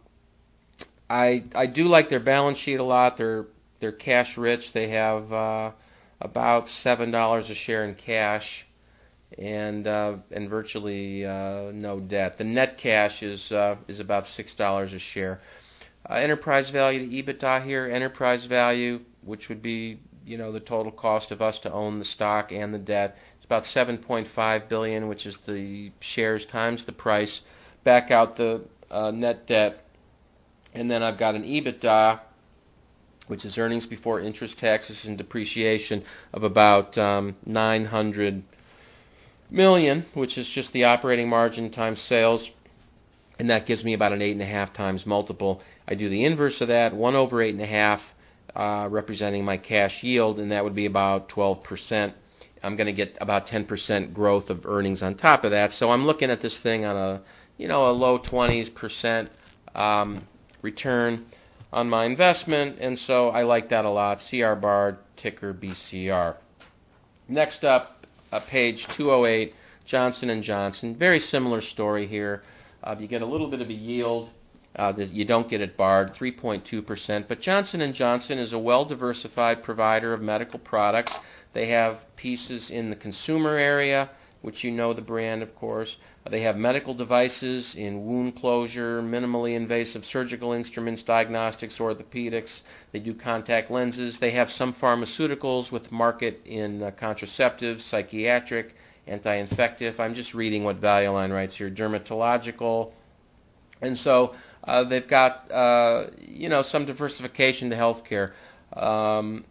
I 1.10 1.44
I 1.56 1.68
do 1.68 1.84
like 1.84 2.10
their 2.10 2.20
balance 2.20 2.58
sheet 2.60 2.80
a 2.80 2.84
lot. 2.84 3.18
They're 3.18 3.46
they're 3.80 3.92
cash 3.92 4.38
rich. 4.38 4.62
They 4.74 4.90
have 4.90 5.32
uh, 5.32 5.72
about 6.22 6.68
seven 6.84 7.12
dollars 7.12 7.50
a 7.50 7.56
share 7.56 7.86
in 7.86 7.96
cash, 7.96 8.46
and 9.38 9.86
uh, 9.88 10.16
and 10.32 10.50
virtually 10.50 11.26
uh, 11.26 11.72
no 11.74 12.00
debt. 12.00 12.38
The 12.38 12.46
net 12.46 12.78
cash 12.82 13.22
is 13.22 13.52
uh, 13.52 13.76
is 13.88 14.00
about 14.00 14.26
six 14.36 14.56
dollars 14.56 14.94
a 14.94 15.00
share. 15.14 15.42
Uh, 16.10 16.16
enterprise 16.16 16.70
value 16.72 17.08
to 17.08 17.16
EBITDA 17.34 17.66
here. 17.66 17.90
Enterprise 17.90 18.46
value, 18.48 19.00
which 19.24 19.50
would 19.50 19.62
be 19.62 20.00
you 20.26 20.38
know 20.38 20.52
the 20.52 20.60
total 20.60 20.92
cost 20.92 21.32
of 21.32 21.42
us 21.42 21.60
to 21.64 21.72
own 21.72 22.00
the 22.00 22.06
stock 22.06 22.52
and 22.52 22.74
the 22.74 22.80
debt, 22.80 23.18
it's 23.44 23.46
about 23.46 23.64
7.5 23.76 24.70
billion, 24.70 25.08
which 25.08 25.26
is 25.26 25.36
the 25.46 25.92
shares 26.00 26.46
times 26.52 26.82
the 26.86 26.94
price. 26.94 27.42
Back 27.84 28.10
out 28.12 28.38
the 28.38 28.62
uh, 28.90 29.12
net 29.12 29.48
debt 29.48 29.84
and 30.74 30.90
then 30.90 31.04
I've 31.04 31.20
got 31.20 31.36
an 31.36 31.44
EBITDA, 31.44 32.20
which 33.28 33.46
is 33.46 33.58
earnings 33.58 33.86
before 33.86 34.20
interest, 34.20 34.58
taxes, 34.60 34.98
and 35.04 35.18
depreciation, 35.18 36.04
of 36.34 36.44
about 36.44 36.98
um, 36.98 37.36
900 37.46 38.44
million, 39.50 40.06
which 40.14 40.38
is 40.38 40.50
just 40.56 40.74
the 40.74 40.86
operating 40.86 41.30
margin 41.30 41.72
times 41.72 42.02
sales, 42.10 42.50
and 43.40 43.50
that 43.50 43.68
gives 43.68 43.84
me 43.84 43.94
about 43.94 44.14
an 44.14 44.22
eight 44.22 44.32
and 44.32 44.42
a 44.42 44.46
half 44.46 44.74
times 44.74 45.06
multiple. 45.06 45.62
I 45.88 45.96
do 45.96 46.10
the 46.10 46.26
inverse 46.26 46.60
of 46.60 46.70
that, 46.70 46.96
one 46.96 47.16
over 47.16 47.42
eight 47.42 47.54
and 47.54 47.64
a 47.64 47.68
half, 47.68 48.02
uh, 48.56 48.88
representing 48.90 49.46
my 49.46 49.58
cash 49.58 49.94
yield, 50.02 50.40
and 50.40 50.52
that 50.52 50.64
would 50.64 50.76
be 50.76 50.86
about 50.86 51.30
12 51.30 51.64
percent. 51.64 52.14
I'm 52.64 52.76
going 52.76 52.88
to 52.88 52.94
get 52.94 53.18
about 53.20 53.48
10% 53.48 54.14
growth 54.14 54.50
of 54.50 54.66
earnings 54.66 55.04
on 55.04 55.16
top 55.16 55.44
of 55.44 55.52
that. 55.52 55.72
So 55.74 55.92
I'm 55.92 56.06
looking 56.06 56.30
at 56.30 56.42
this 56.42 56.58
thing 56.64 56.86
on 56.86 56.96
a, 56.96 57.22
you 57.58 57.68
know, 57.68 57.90
a 57.90 57.92
low 57.92 58.20
20s 58.20 58.74
percent 58.74 59.30
um, 59.76 60.28
return 60.62 61.26
on 61.72 61.90
my 61.90 62.06
investment, 62.06 62.80
and 62.80 62.98
so 63.00 63.30
I 63.30 63.44
like 63.44 63.70
that 63.70 63.84
a 63.84 63.90
lot. 63.90 64.20
CR 64.30 64.54
Bard, 64.54 64.98
ticker 65.18 65.54
BCR. 65.54 66.36
Next 67.28 67.64
up, 67.64 68.06
uh, 68.32 68.40
page 68.50 68.86
208, 68.96 69.54
Johnson 69.88 70.42
& 70.44 70.44
Johnson. 70.44 70.96
Very 70.98 71.20
similar 71.20 71.62
story 71.62 72.08
here. 72.08 72.44
Uh, 72.84 72.96
you 73.00 73.08
get 73.08 73.22
a 73.22 73.26
little 73.26 73.50
bit 73.50 73.62
of 73.62 73.70
a 73.70 73.74
yield 73.74 74.30
uh, 74.76 74.94
you 74.98 75.26
don't 75.26 75.50
get 75.50 75.62
it 75.62 75.78
Bard, 75.78 76.16
3.2%. 76.20 77.28
But 77.28 77.42
Johnson 77.42 77.94
& 77.94 77.96
Johnson 77.96 78.40
is 78.40 78.54
a 78.54 78.60
well-diversified 78.60 79.64
provider 79.64 80.14
of 80.14 80.22
medical 80.22 80.60
products. 80.60 81.14
They 81.54 81.70
have 81.70 82.00
pieces 82.16 82.70
in 82.70 82.90
the 82.90 82.96
consumer 82.96 83.58
area, 83.58 84.10
which 84.42 84.64
you 84.64 84.72
know 84.72 84.94
the 84.94 85.02
brand, 85.02 85.42
of 85.42 85.56
course. 85.56 85.96
They 86.30 86.42
have 86.42 86.56
medical 86.56 86.94
devices 86.94 87.74
in 87.76 88.06
wound 88.06 88.36
closure, 88.38 89.02
minimally 89.02 89.56
invasive 89.56 90.04
surgical 90.12 90.52
instruments, 90.52 91.04
diagnostics, 91.04 91.76
orthopedics. 91.80 92.50
They 92.92 93.00
do 93.00 93.14
contact 93.14 93.72
lenses. 93.72 94.18
They 94.20 94.32
have 94.32 94.50
some 94.52 94.74
pharmaceuticals 94.82 95.72
with 95.72 95.92
market 95.92 96.42
in 96.46 96.82
uh, 96.82 96.92
contraceptives, 96.92 97.90
psychiatric, 97.90 98.76
anti-infective. 99.08 100.00
I'm 100.00 100.14
just 100.14 100.34
reading 100.34 100.64
what 100.64 100.78
Valueline 100.78 101.32
writes 101.32 101.56
here. 101.56 101.70
Dermatological, 101.70 102.92
and 103.82 103.98
so 103.98 104.34
uh, 104.64 104.84
they've 104.88 105.08
got 105.08 105.52
uh, 105.52 106.08
you 106.20 106.50
know 106.50 106.64
some 106.64 106.86
diversification 106.86 107.70
to 107.70 107.76
healthcare. 107.76 108.32
Um, 108.78 109.46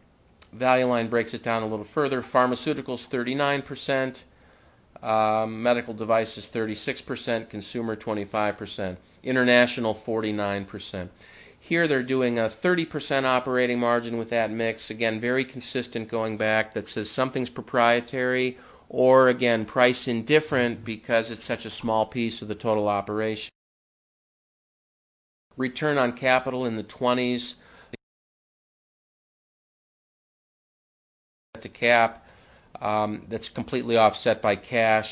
Valueline 0.53 1.09
breaks 1.09 1.35
it 1.35 1.43
down 1.43 1.63
a 1.63 1.67
little 1.67 1.87
further. 1.95 2.23
Pharmaceuticals 2.33 3.01
39 3.11 3.63
percent. 3.63 4.19
Um, 5.03 5.61
medical 5.65 5.95
devices 5.95 6.47
36%, 6.55 7.51
consumer 7.51 7.97
25%, 7.97 8.97
international 9.25 10.01
49%. 10.07 11.09
Here 11.59 11.89
they're 11.89 12.05
doing 12.05 12.39
a 12.39 12.53
30% 12.63 13.25
operating 13.25 13.81
margin 13.81 14.17
with 14.17 14.31
that 14.31 14.53
mix. 14.53 14.91
Again, 14.91 15.21
very 15.21 15.45
consistent 15.45 16.09
going 16.09 16.37
back 16.37 16.75
that 16.75 16.89
says 16.89 17.11
something's 17.11 17.49
proprietary 17.49 18.59
or 18.89 19.29
again 19.29 19.65
price 19.65 20.05
indifferent 20.07 20.85
because 20.85 21.31
it's 21.31 21.47
such 21.49 21.65
a 21.65 21.71
small 21.71 22.07
piece 22.07 22.41
of 22.41 22.47
the 22.47 22.55
total 22.55 22.87
operation. 22.87 23.51
Return 25.57 25.99
on 25.99 26.17
capital 26.17 26.65
in 26.67 26.77
the 26.77 26.85
20s. 26.85 27.55
To 31.63 31.69
cap 31.69 32.25
um, 32.81 33.27
that's 33.31 33.49
completely 33.51 33.97
offset 33.97 34.43
by 34.43 34.57
cash, 34.57 35.09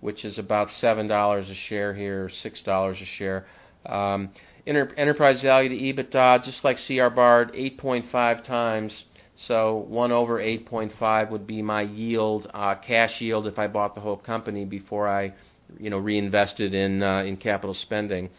which 0.00 0.24
is 0.24 0.38
about 0.38 0.68
seven 0.80 1.08
dollars 1.08 1.48
a 1.48 1.54
share 1.68 1.94
here, 1.94 2.30
six 2.42 2.62
dollars 2.62 2.98
a 3.00 3.06
share. 3.18 3.46
Um, 3.86 4.30
enter, 4.66 4.94
enterprise 4.96 5.40
value 5.42 5.68
to 5.70 5.76
EBITDA, 5.76 6.44
just 6.44 6.62
like 6.62 6.76
CR 6.86 7.08
Bard, 7.08 7.52
8.5 7.54 8.44
times. 8.46 9.04
So 9.46 9.86
one 9.88 10.12
over 10.12 10.38
8.5 10.38 11.30
would 11.30 11.46
be 11.46 11.62
my 11.62 11.82
yield, 11.82 12.50
uh, 12.52 12.74
cash 12.74 13.20
yield, 13.20 13.46
if 13.46 13.58
I 13.58 13.68
bought 13.68 13.94
the 13.94 14.00
whole 14.00 14.16
company 14.16 14.64
before 14.64 15.08
I, 15.08 15.32
you 15.78 15.90
know, 15.90 15.98
reinvested 15.98 16.74
in 16.74 17.02
uh, 17.02 17.22
in 17.22 17.36
capital 17.36 17.74
spending. 17.74 18.30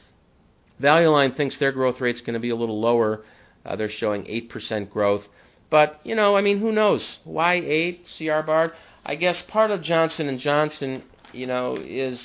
Value 0.80 1.10
Line 1.10 1.34
thinks 1.34 1.58
their 1.60 1.72
growth 1.72 2.00
rate 2.00 2.15
is 2.15 2.22
going 2.22 2.34
to 2.34 2.39
be 2.39 2.50
a 2.50 2.56
little 2.56 2.80
lower. 2.80 3.24
Uh, 3.65 3.76
they're 3.76 3.89
showing 3.89 4.24
8% 4.24 4.89
growth. 4.89 5.24
But 5.69 5.99
you 6.03 6.15
know, 6.15 6.36
I 6.36 6.41
mean, 6.41 6.60
who 6.60 6.71
knows? 6.71 7.19
Why 7.23 7.55
eight 7.55 8.05
CR 8.17 8.41
Bard? 8.41 8.71
I 9.05 9.15
guess 9.15 9.36
part 9.47 9.71
of 9.71 9.84
Johnson 9.84 10.27
and 10.27 10.39
Johnson, 10.39 11.03
you 11.32 11.47
know, 11.47 11.77
is 11.79 12.19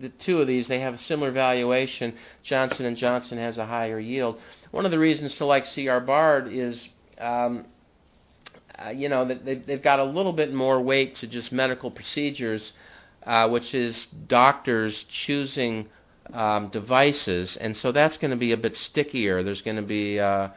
the 0.00 0.12
two 0.24 0.38
of 0.38 0.46
these. 0.46 0.68
They 0.68 0.80
have 0.80 0.94
a 0.94 0.98
similar 0.98 1.32
valuation. 1.32 2.14
Johnson 2.44 2.84
and 2.84 2.96
Johnson 2.96 3.38
has 3.38 3.56
a 3.56 3.66
higher 3.66 3.98
yield. 3.98 4.36
One 4.70 4.84
of 4.84 4.90
the 4.90 4.98
reasons 4.98 5.34
to 5.38 5.46
like 5.46 5.64
CR 5.74 5.98
Bard 5.98 6.48
is, 6.52 6.80
um, 7.18 7.66
uh, 8.78 8.90
you 8.90 9.08
know, 9.08 9.26
that 9.26 9.44
they've, 9.44 9.66
they've 9.66 9.82
got 9.82 9.98
a 9.98 10.04
little 10.04 10.32
bit 10.32 10.52
more 10.52 10.80
weight 10.80 11.16
to 11.16 11.26
just 11.26 11.50
medical 11.50 11.90
procedures, 11.90 12.72
uh, 13.24 13.48
which 13.48 13.74
is 13.74 14.06
doctors 14.28 15.04
choosing 15.26 15.88
um, 16.32 16.68
devices, 16.68 17.56
and 17.60 17.74
so 17.76 17.90
that's 17.90 18.16
going 18.18 18.30
to 18.30 18.36
be 18.36 18.52
a 18.52 18.56
bit 18.56 18.76
stickier. 18.90 19.42
There's 19.42 19.62
going 19.62 19.76
to 19.76 19.82
be 19.82 20.20
uh, 20.20 20.48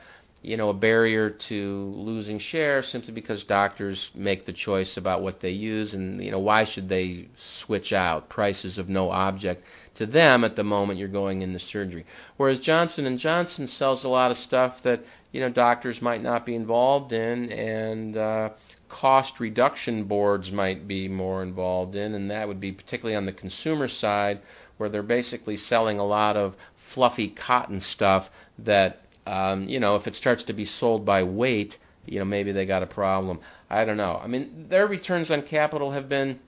you 0.44 0.58
know, 0.58 0.70
a 0.70 0.74
barrier 0.74 1.30
to 1.48 1.94
losing 1.96 2.38
share 2.38 2.84
simply 2.84 3.14
because 3.14 3.44
doctors 3.46 4.10
make 4.14 4.46
the 4.46 4.52
choice 4.52 4.98
about 4.98 5.22
what 5.22 5.42
they 5.42 5.50
use 5.50 5.94
and 5.94 6.22
you 6.22 6.32
know 6.32 6.40
why 6.40 6.66
should 6.66 6.90
they 6.90 7.30
switch 7.66 7.94
out? 7.94 8.30
Prices 8.30 8.78
of 8.78 8.90
no 8.90 9.10
object 9.10 9.64
to 9.96 10.06
them 10.06 10.44
at 10.44 10.58
the 10.58 10.64
moment 10.64 11.00
you're 11.00 11.08
going 11.08 11.42
into 11.42 11.60
surgery. 11.60 12.06
Whereas 12.36 12.60
Johnson 12.60 13.06
and 13.06 13.18
Johnson 13.18 13.68
sells 13.68 14.04
a 14.04 14.10
lot 14.10 14.32
of 14.32 14.38
stuff 14.38 14.74
that 14.84 15.02
you 15.32 15.40
know 15.40 15.50
doctors 15.50 16.02
might 16.02 16.22
not 16.22 16.46
be 16.46 16.56
involved 16.56 17.14
in 17.14 17.50
and 17.50 18.18
uh 18.18 18.50
cost 18.90 19.40
reduction 19.40 20.04
boards 20.04 20.52
might 20.52 20.88
be 20.88 21.08
more 21.08 21.42
involved 21.42 21.96
in 21.96 22.14
and 22.14 22.30
that 22.30 22.48
would 22.48 22.60
be 22.60 22.72
particularly 22.72 23.16
on 23.16 23.26
the 23.26 23.32
consumer 23.32 23.88
side 23.88 24.40
where 24.78 24.90
they're 24.90 25.02
basically 25.02 25.58
selling 25.58 25.98
a 25.98 26.06
lot 26.06 26.36
of 26.38 26.54
fluffy 26.94 27.30
cotton 27.48 27.82
stuff 27.82 28.26
that 28.60 29.03
um, 29.26 29.68
you 29.68 29.80
know, 29.80 29.96
if 29.96 30.08
it 30.08 30.16
starts 30.16 30.44
to 30.46 30.54
be 30.54 30.66
sold 30.66 31.06
by 31.06 31.24
weight, 31.24 31.76
you 32.06 32.20
know, 32.20 32.26
maybe 32.26 32.52
they 32.52 32.66
got 32.66 32.84
a 32.84 32.88
problem. 32.88 33.40
I 33.70 33.86
don't 33.86 33.98
know. 33.98 34.20
I 34.22 34.28
mean, 34.28 34.68
their 34.70 34.88
returns 34.88 35.32
on 35.32 35.44
capital 35.44 35.92
have 35.92 36.10
been 36.10 36.40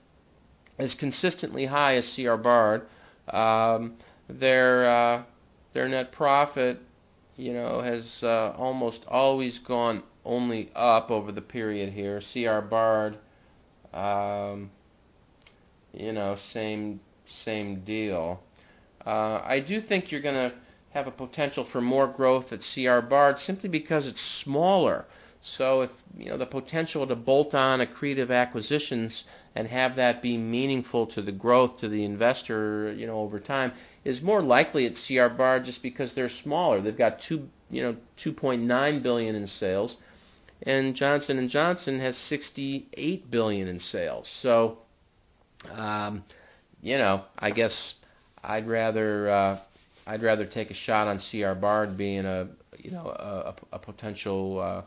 as 0.78 0.94
consistently 0.98 1.66
high 1.66 1.96
as 1.96 2.10
CR 2.14 2.34
Bard. 2.36 2.82
Um, 3.28 3.94
their 4.28 4.88
uh, 4.88 5.22
their 5.72 5.88
net 5.88 6.12
profit 6.12 6.80
you 7.36 7.52
know, 7.52 7.82
has 7.82 8.04
uh, 8.22 8.52
almost 8.56 9.00
always 9.06 9.58
gone 9.66 10.02
only 10.24 10.70
up 10.74 11.10
over 11.10 11.32
the 11.32 11.42
period 11.42 11.92
here. 11.92 12.22
CR 12.32 12.66
Bard, 12.66 13.18
um, 13.92 14.70
you 15.92 16.12
know, 16.12 16.36
same 16.52 17.00
same 17.44 17.84
deal. 17.84 18.40
Uh, 19.04 19.40
I 19.44 19.62
do 19.66 19.80
think 19.80 20.10
you're 20.10 20.22
going 20.22 20.50
to 20.50 20.56
have 20.96 21.06
a 21.06 21.10
potential 21.10 21.66
for 21.70 21.82
more 21.82 22.06
growth 22.06 22.46
at 22.52 22.60
CR 22.72 23.00
Bard 23.06 23.36
simply 23.46 23.68
because 23.68 24.06
it's 24.06 24.40
smaller. 24.42 25.04
So 25.58 25.82
if 25.82 25.90
you 26.16 26.30
know 26.30 26.38
the 26.38 26.46
potential 26.46 27.06
to 27.06 27.14
bolt 27.14 27.54
on 27.54 27.80
accretive 27.80 28.30
acquisitions 28.30 29.24
and 29.54 29.68
have 29.68 29.96
that 29.96 30.22
be 30.22 30.38
meaningful 30.38 31.06
to 31.08 31.20
the 31.20 31.32
growth 31.32 31.80
to 31.80 31.90
the 31.90 32.02
investor, 32.02 32.94
you 32.94 33.06
know, 33.06 33.18
over 33.18 33.38
time 33.38 33.72
is 34.06 34.22
more 34.22 34.40
likely 34.40 34.86
at 34.86 34.94
CR 35.06 35.28
Bard 35.34 35.66
just 35.66 35.82
because 35.82 36.12
they're 36.14 36.30
smaller. 36.42 36.80
They've 36.80 36.96
got 36.96 37.18
two, 37.28 37.46
you 37.68 37.82
know, 37.82 37.96
2.9 38.24 39.02
billion 39.02 39.34
in 39.34 39.46
sales, 39.60 39.96
and 40.62 40.96
Johnson 40.96 41.38
and 41.38 41.50
Johnson 41.50 42.00
has 42.00 42.16
68 42.30 43.30
billion 43.30 43.68
in 43.68 43.80
sales. 43.80 44.26
So, 44.40 44.78
um, 45.70 46.24
you 46.80 46.96
know, 46.96 47.24
I 47.38 47.50
guess 47.50 47.94
I'd 48.42 48.66
rather 48.66 49.28
uh, 49.28 49.58
I'd 50.06 50.22
rather 50.22 50.46
take 50.46 50.70
a 50.70 50.74
shot 50.74 51.08
on 51.08 51.20
CR 51.30 51.58
Bard 51.58 51.96
being 51.96 52.24
a 52.24 52.48
you 52.78 52.90
know 52.90 53.06
a, 53.06 53.54
a 53.72 53.78
potential 53.78 54.60
uh, 54.60 54.82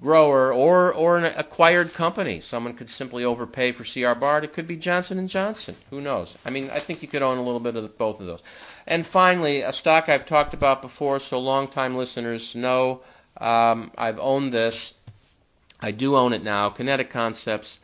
grower 0.00 0.52
or 0.52 0.92
or 0.92 1.18
an 1.18 1.24
acquired 1.36 1.92
company. 1.94 2.42
Someone 2.48 2.76
could 2.76 2.88
simply 2.90 3.24
overpay 3.24 3.72
for 3.72 3.84
CR 3.84 4.18
Bard. 4.18 4.44
It 4.44 4.54
could 4.54 4.68
be 4.68 4.76
Johnson 4.76 5.18
and 5.18 5.28
Johnson. 5.28 5.76
Who 5.90 6.00
knows? 6.00 6.32
I 6.44 6.50
mean, 6.50 6.70
I 6.70 6.84
think 6.84 7.02
you 7.02 7.08
could 7.08 7.22
own 7.22 7.38
a 7.38 7.42
little 7.42 7.60
bit 7.60 7.76
of 7.76 7.82
the, 7.82 7.88
both 7.88 8.20
of 8.20 8.26
those. 8.26 8.40
And 8.86 9.06
finally, 9.12 9.62
a 9.62 9.72
stock 9.72 10.08
I've 10.08 10.28
talked 10.28 10.54
about 10.54 10.82
before, 10.82 11.20
so 11.28 11.38
long-time 11.38 11.96
listeners 11.96 12.52
know 12.54 13.00
um, 13.40 13.90
I've 13.98 14.18
owned 14.18 14.52
this. 14.52 14.92
I 15.80 15.90
do 15.90 16.16
own 16.16 16.32
it 16.32 16.42
now. 16.42 16.70
Kinetic 16.70 17.12
Concepts, 17.12 17.78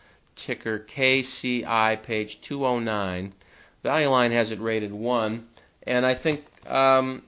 ticker 0.46 0.86
KCI, 0.96 2.04
page 2.04 2.38
209. 2.48 3.34
Value 3.82 4.08
Line 4.08 4.32
has 4.32 4.50
it 4.50 4.60
rated 4.60 4.92
one, 4.92 5.46
and 5.86 6.06
I 6.06 6.14
think 6.20 6.42
um, 6.66 7.22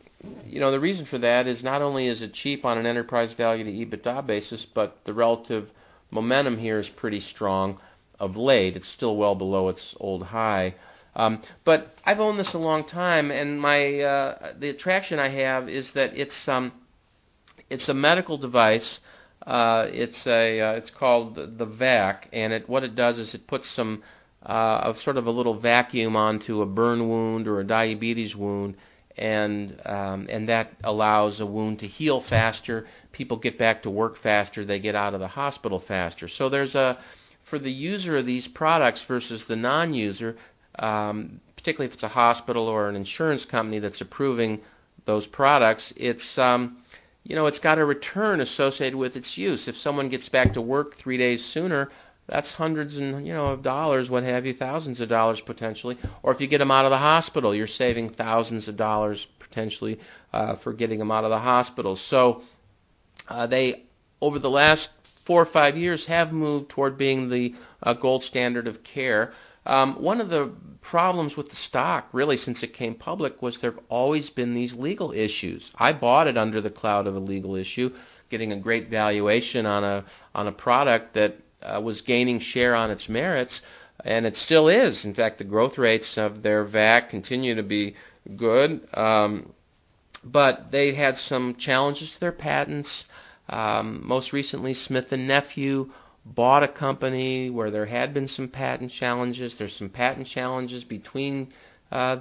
you 0.46 0.60
know, 0.60 0.70
the 0.70 0.80
reason 0.80 1.06
for 1.06 1.18
that 1.18 1.46
is 1.46 1.62
not 1.62 1.82
only 1.82 2.06
is 2.06 2.22
it 2.22 2.32
cheap 2.34 2.64
on 2.64 2.78
an 2.78 2.86
enterprise 2.86 3.34
value 3.36 3.64
to 3.64 3.70
EBITDA 3.70 4.26
basis, 4.26 4.66
but 4.74 4.98
the 5.04 5.12
relative 5.12 5.68
momentum 6.10 6.58
here 6.58 6.80
is 6.80 6.88
pretty 6.96 7.20
strong 7.20 7.78
of 8.18 8.36
late. 8.36 8.76
It's 8.76 8.92
still 8.94 9.16
well 9.16 9.34
below 9.34 9.68
its 9.68 9.94
old 9.98 10.22
high. 10.24 10.74
Um, 11.16 11.42
but 11.64 11.94
I've 12.04 12.20
owned 12.20 12.38
this 12.38 12.50
a 12.54 12.58
long 12.58 12.86
time, 12.88 13.30
and 13.30 13.60
my 13.60 14.00
uh, 14.00 14.52
the 14.58 14.70
attraction 14.70 15.18
I 15.18 15.28
have 15.28 15.68
is 15.68 15.88
that 15.94 16.10
it's 16.14 16.48
um, 16.48 16.72
it's 17.70 17.88
a 17.88 17.94
medical 17.94 18.36
device. 18.36 18.98
Uh, 19.46 19.86
it's 19.88 20.26
a 20.26 20.60
uh, 20.60 20.72
it's 20.72 20.90
called 20.90 21.36
the 21.36 21.66
VAC, 21.66 22.28
and 22.32 22.52
it 22.52 22.68
what 22.68 22.82
it 22.82 22.96
does 22.96 23.18
is 23.18 23.32
it 23.34 23.46
puts 23.46 23.64
some 23.76 24.02
uh, 24.44 24.80
of 24.82 24.96
sort 24.98 25.16
of 25.16 25.26
a 25.26 25.30
little 25.30 25.58
vacuum 25.58 26.16
onto 26.16 26.62
a 26.62 26.66
burn 26.66 27.08
wound 27.08 27.46
or 27.46 27.60
a 27.60 27.66
diabetes 27.66 28.34
wound, 28.34 28.76
and 29.16 29.80
um, 29.84 30.26
and 30.30 30.48
that 30.48 30.72
allows 30.82 31.40
a 31.40 31.46
wound 31.46 31.78
to 31.80 31.86
heal 31.86 32.24
faster. 32.28 32.86
People 33.12 33.36
get 33.36 33.58
back 33.58 33.82
to 33.84 33.90
work 33.90 34.16
faster. 34.22 34.64
They 34.64 34.80
get 34.80 34.94
out 34.94 35.14
of 35.14 35.20
the 35.20 35.28
hospital 35.28 35.82
faster. 35.86 36.28
So 36.28 36.48
there's 36.48 36.74
a 36.74 36.98
for 37.48 37.58
the 37.58 37.70
user 37.70 38.16
of 38.16 38.26
these 38.26 38.48
products 38.54 39.02
versus 39.06 39.42
the 39.48 39.56
non-user, 39.56 40.36
um, 40.78 41.40
particularly 41.56 41.88
if 41.88 41.94
it's 41.94 42.02
a 42.02 42.08
hospital 42.08 42.66
or 42.66 42.88
an 42.88 42.96
insurance 42.96 43.44
company 43.44 43.78
that's 43.78 44.00
approving 44.00 44.60
those 45.06 45.26
products, 45.26 45.92
it's 45.96 46.36
um, 46.38 46.78
you 47.22 47.36
know 47.36 47.46
it's 47.46 47.58
got 47.58 47.78
a 47.78 47.84
return 47.84 48.40
associated 48.40 48.96
with 48.96 49.14
its 49.16 49.32
use. 49.36 49.68
If 49.68 49.76
someone 49.76 50.08
gets 50.08 50.28
back 50.28 50.54
to 50.54 50.60
work 50.60 50.96
three 50.98 51.18
days 51.18 51.50
sooner, 51.52 51.90
that's 52.28 52.50
hundreds 52.54 52.96
and 52.96 53.26
you 53.26 53.34
know 53.34 53.46
of 53.46 53.62
dollars, 53.62 54.08
what 54.08 54.22
have 54.22 54.46
you, 54.46 54.54
thousands 54.54 55.00
of 55.00 55.08
dollars 55.08 55.40
potentially. 55.44 55.98
Or 56.22 56.32
if 56.32 56.40
you 56.40 56.48
get 56.48 56.58
them 56.58 56.70
out 56.70 56.84
of 56.84 56.90
the 56.90 56.98
hospital, 56.98 57.54
you're 57.54 57.66
saving 57.66 58.14
thousands 58.14 58.66
of 58.66 58.76
dollars 58.76 59.26
potentially 59.38 59.98
uh, 60.32 60.56
for 60.62 60.72
getting 60.72 60.98
them 60.98 61.10
out 61.10 61.24
of 61.24 61.30
the 61.30 61.38
hospital. 61.38 61.98
So 62.08 62.42
uh, 63.28 63.46
they, 63.46 63.84
over 64.20 64.38
the 64.38 64.48
last 64.48 64.88
four 65.26 65.42
or 65.42 65.52
five 65.52 65.76
years, 65.76 66.04
have 66.08 66.32
moved 66.32 66.70
toward 66.70 66.96
being 66.96 67.28
the 67.28 67.54
uh, 67.82 67.94
gold 67.94 68.24
standard 68.24 68.66
of 68.66 68.76
care. 68.82 69.32
Um, 69.66 70.02
one 70.02 70.20
of 70.20 70.28
the 70.28 70.52
problems 70.82 71.36
with 71.36 71.48
the 71.48 71.56
stock, 71.68 72.08
really, 72.12 72.36
since 72.36 72.62
it 72.62 72.74
came 72.74 72.94
public, 72.94 73.40
was 73.40 73.56
there 73.62 73.72
have 73.72 73.80
always 73.88 74.28
been 74.30 74.54
these 74.54 74.74
legal 74.74 75.12
issues. 75.12 75.70
I 75.76 75.92
bought 75.92 76.26
it 76.26 76.36
under 76.36 76.60
the 76.60 76.70
cloud 76.70 77.06
of 77.06 77.16
a 77.16 77.20
legal 77.20 77.54
issue, 77.54 77.90
getting 78.30 78.52
a 78.52 78.58
great 78.58 78.90
valuation 78.90 79.64
on 79.64 79.84
a 79.84 80.04
on 80.34 80.48
a 80.48 80.52
product 80.52 81.14
that 81.14 81.36
uh, 81.64 81.80
was 81.80 82.00
gaining 82.02 82.40
share 82.40 82.74
on 82.74 82.90
its 82.90 83.08
merits, 83.08 83.60
and 84.04 84.26
it 84.26 84.36
still 84.36 84.68
is. 84.68 85.04
In 85.04 85.14
fact, 85.14 85.38
the 85.38 85.44
growth 85.44 85.78
rates 85.78 86.14
of 86.16 86.42
their 86.42 86.64
VAC 86.64 87.10
continue 87.10 87.54
to 87.54 87.62
be 87.62 87.94
good, 88.36 88.86
um, 88.94 89.52
but 90.22 90.70
they 90.72 90.94
had 90.94 91.16
some 91.18 91.56
challenges 91.58 92.10
to 92.12 92.20
their 92.20 92.32
patents. 92.32 93.04
Um, 93.48 94.02
most 94.04 94.32
recently, 94.32 94.74
Smith 94.74 95.06
and 95.10 95.28
Nephew 95.28 95.90
bought 96.24 96.62
a 96.62 96.68
company 96.68 97.50
where 97.50 97.70
there 97.70 97.86
had 97.86 98.14
been 98.14 98.28
some 98.28 98.48
patent 98.48 98.92
challenges. 98.98 99.54
There's 99.58 99.76
some 99.76 99.90
patent 99.90 100.26
challenges 100.28 100.82
between 100.84 101.52
uh, 101.92 102.20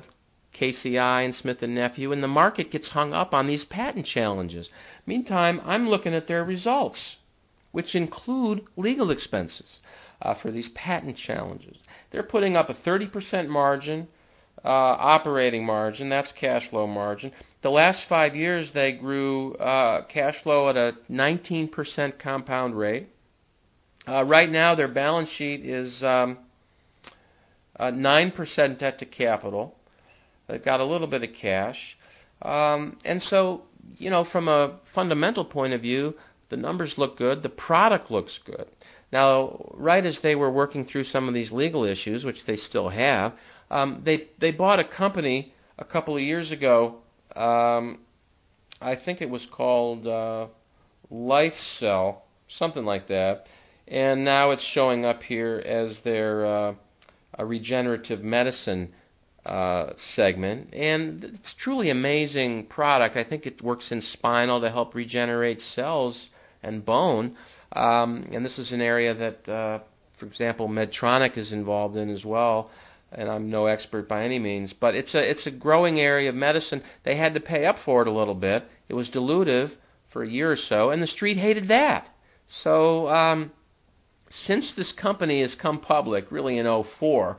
KCI 0.59 1.25
and 1.25 1.33
Smith 1.33 1.61
and 1.61 1.73
Nephew, 1.73 2.11
and 2.11 2.21
the 2.21 2.27
market 2.27 2.71
gets 2.71 2.89
hung 2.89 3.13
up 3.13 3.33
on 3.33 3.47
these 3.47 3.63
patent 3.65 4.05
challenges. 4.05 4.69
Meantime, 5.05 5.61
I'm 5.63 5.87
looking 5.87 6.13
at 6.13 6.27
their 6.27 6.43
results 6.43 7.15
which 7.73 7.95
include 7.95 8.61
legal 8.77 9.11
expenses 9.11 9.79
uh, 10.21 10.35
for 10.41 10.51
these 10.51 10.69
patent 10.73 11.17
challenges. 11.17 11.75
They're 12.11 12.23
putting 12.23 12.55
up 12.55 12.69
a 12.69 12.75
30% 12.75 13.49
margin, 13.49 14.07
uh, 14.63 14.69
operating 14.69 15.65
margin, 15.65 16.07
that's 16.07 16.31
cash 16.39 16.69
flow 16.69 16.87
margin. 16.87 17.33
The 17.63 17.71
last 17.71 18.05
five 18.07 18.35
years, 18.35 18.69
they 18.73 18.93
grew 18.93 19.55
uh, 19.55 20.05
cash 20.05 20.35
flow 20.43 20.69
at 20.69 20.77
a 20.77 20.93
19% 21.11 22.19
compound 22.19 22.77
rate. 22.77 23.09
Uh, 24.07 24.23
right 24.23 24.49
now, 24.49 24.75
their 24.75 24.87
balance 24.87 25.29
sheet 25.37 25.65
is 25.65 26.01
um, 26.03 26.37
9% 27.79 28.79
debt 28.79 28.99
to 28.99 29.05
capital. 29.05 29.75
They've 30.47 30.63
got 30.63 30.79
a 30.79 30.85
little 30.85 31.07
bit 31.07 31.23
of 31.23 31.29
cash. 31.41 31.77
Um, 32.43 32.97
and 33.03 33.21
so, 33.23 33.63
you 33.97 34.11
know, 34.11 34.27
from 34.31 34.47
a 34.47 34.79
fundamental 34.93 35.45
point 35.45 35.73
of 35.73 35.81
view, 35.81 36.13
the 36.49 36.57
numbers 36.57 36.93
look 36.97 37.17
good. 37.17 37.43
The 37.43 37.49
product 37.49 38.11
looks 38.11 38.39
good. 38.45 38.67
Now, 39.11 39.71
right 39.75 40.03
as 40.05 40.17
they 40.23 40.35
were 40.35 40.51
working 40.51 40.85
through 40.85 41.03
some 41.05 41.27
of 41.27 41.33
these 41.33 41.51
legal 41.51 41.83
issues, 41.83 42.25
which 42.25 42.45
they 42.47 42.55
still 42.55 42.89
have, 42.89 43.33
um, 43.69 44.01
they 44.05 44.27
they 44.39 44.51
bought 44.51 44.79
a 44.79 44.83
company 44.83 45.53
a 45.77 45.85
couple 45.85 46.15
of 46.15 46.21
years 46.21 46.51
ago. 46.51 46.95
Um, 47.35 47.99
I 48.81 48.95
think 48.95 49.21
it 49.21 49.29
was 49.29 49.45
called 49.51 50.05
uh, 50.05 50.47
LifeCell, 51.11 52.17
something 52.57 52.85
like 52.85 53.07
that, 53.07 53.45
and 53.87 54.25
now 54.25 54.51
it's 54.51 54.65
showing 54.73 55.05
up 55.05 55.21
here 55.23 55.57
as 55.65 55.95
their 56.03 56.45
uh, 56.45 56.73
a 57.35 57.45
regenerative 57.45 58.23
medicine 58.23 58.93
uh, 59.45 59.91
segment, 60.15 60.73
and 60.73 61.23
it's 61.23 61.53
truly 61.63 61.89
amazing 61.89 62.65
product. 62.67 63.15
I 63.15 63.23
think 63.23 63.45
it 63.45 63.61
works 63.61 63.91
in 63.91 64.01
spinal 64.01 64.61
to 64.61 64.69
help 64.69 64.95
regenerate 64.95 65.59
cells 65.75 66.29
and 66.63 66.85
bone. 66.85 67.35
Um, 67.73 68.29
and 68.31 68.45
this 68.45 68.57
is 68.57 68.71
an 68.71 68.81
area 68.81 69.13
that, 69.13 69.51
uh, 69.51 69.79
for 70.19 70.25
example, 70.25 70.67
Medtronic 70.67 71.37
is 71.37 71.51
involved 71.51 71.95
in 71.95 72.09
as 72.09 72.23
well. 72.23 72.69
And 73.11 73.29
I'm 73.29 73.49
no 73.49 73.67
expert 73.67 74.09
by 74.09 74.23
any 74.23 74.39
means, 74.39 74.73
but 74.73 74.95
it's 74.95 75.13
a 75.13 75.19
it's 75.19 75.45
a 75.45 75.51
growing 75.51 75.99
area 75.99 76.29
of 76.29 76.35
medicine. 76.35 76.81
They 77.05 77.15
had 77.15 77.35
to 77.35 77.39
pay 77.39 77.63
up 77.63 77.75
for 77.85 78.01
it 78.01 78.07
a 78.07 78.11
little 78.11 78.33
bit. 78.33 78.63
It 78.89 78.95
was 78.95 79.07
dilutive 79.09 79.71
for 80.11 80.23
a 80.23 80.29
year 80.29 80.51
or 80.51 80.55
so, 80.55 80.89
and 80.89 81.01
the 81.01 81.07
street 81.07 81.37
hated 81.37 81.67
that. 81.67 82.07
So 82.63 83.07
um, 83.09 83.51
since 84.45 84.71
this 84.75 84.91
company 84.99 85.41
has 85.41 85.55
come 85.61 85.79
public, 85.79 86.31
really 86.31 86.57
in 86.57 86.83
04, 86.99 87.37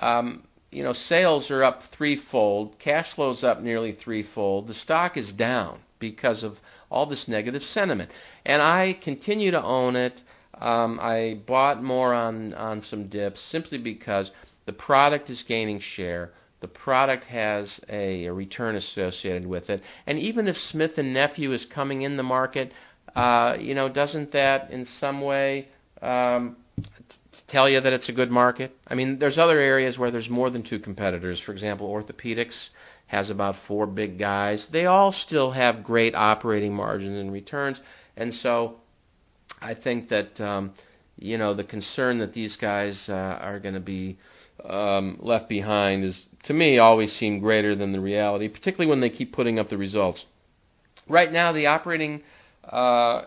um, 0.00 0.44
you 0.70 0.82
know, 0.82 0.92
sales 0.92 1.50
are 1.50 1.64
up 1.64 1.82
threefold, 1.96 2.78
cash 2.78 3.06
flow's 3.14 3.42
up 3.42 3.62
nearly 3.62 3.92
threefold. 3.92 4.68
The 4.68 4.74
stock 4.74 5.16
is 5.16 5.32
down 5.32 5.80
because 5.98 6.42
of 6.42 6.56
all 6.90 7.06
this 7.06 7.24
negative 7.28 7.62
sentiment. 7.62 8.10
And 8.44 8.62
I 8.62 8.98
continue 9.02 9.50
to 9.50 9.62
own 9.62 9.96
it. 9.96 10.20
Um, 10.60 10.98
I 11.00 11.40
bought 11.46 11.82
more 11.82 12.14
on, 12.14 12.54
on 12.54 12.82
some 12.82 13.08
dips 13.08 13.40
simply 13.50 13.78
because 13.78 14.30
the 14.66 14.72
product 14.72 15.30
is 15.30 15.42
gaining 15.46 15.80
share. 15.96 16.32
The 16.60 16.68
product 16.68 17.24
has 17.24 17.80
a, 17.88 18.26
a 18.26 18.32
return 18.32 18.74
associated 18.74 19.46
with 19.46 19.70
it. 19.70 19.82
And 20.06 20.18
even 20.18 20.48
if 20.48 20.56
Smith 20.56 20.92
and 20.96 21.14
Nephew 21.14 21.52
is 21.52 21.64
coming 21.72 22.02
in 22.02 22.16
the 22.16 22.24
market, 22.24 22.72
uh, 23.14 23.56
you 23.60 23.74
know, 23.74 23.88
doesn't 23.88 24.32
that 24.32 24.70
in 24.70 24.86
some 25.00 25.20
way 25.20 25.68
um, 26.02 26.56
tell 27.48 27.68
you 27.68 27.80
that 27.80 27.92
it's 27.92 28.08
a 28.08 28.12
good 28.12 28.30
market? 28.30 28.76
I 28.88 28.94
mean, 28.94 29.18
there's 29.18 29.38
other 29.38 29.60
areas 29.60 29.98
where 29.98 30.10
there's 30.10 30.28
more 30.28 30.50
than 30.50 30.62
two 30.68 30.80
competitors. 30.80 31.40
For 31.46 31.52
example, 31.52 31.88
orthopedics 31.88 32.56
has 33.08 33.30
about 33.30 33.56
four 33.66 33.86
big 33.86 34.18
guys. 34.18 34.66
They 34.72 34.86
all 34.86 35.12
still 35.12 35.50
have 35.50 35.82
great 35.82 36.14
operating 36.14 36.74
margins 36.74 37.18
and 37.18 37.32
returns, 37.32 37.78
and 38.16 38.32
so 38.34 38.76
I 39.60 39.74
think 39.74 40.08
that 40.10 40.40
um, 40.40 40.72
you 41.16 41.36
know 41.36 41.54
the 41.54 41.64
concern 41.64 42.18
that 42.20 42.32
these 42.32 42.56
guys 42.56 42.98
uh, 43.08 43.12
are 43.12 43.58
going 43.58 43.74
to 43.74 43.80
be 43.80 44.18
um, 44.64 45.18
left 45.20 45.48
behind 45.48 46.04
is 46.04 46.26
to 46.44 46.54
me 46.54 46.78
always 46.78 47.12
seem 47.14 47.40
greater 47.40 47.74
than 47.74 47.92
the 47.92 48.00
reality, 48.00 48.48
particularly 48.48 48.88
when 48.88 49.00
they 49.00 49.10
keep 49.10 49.32
putting 49.32 49.58
up 49.58 49.68
the 49.68 49.76
results. 49.76 50.24
Right 51.08 51.32
now, 51.32 51.52
the 51.52 51.66
operating 51.66 52.22
uh, 52.64 53.22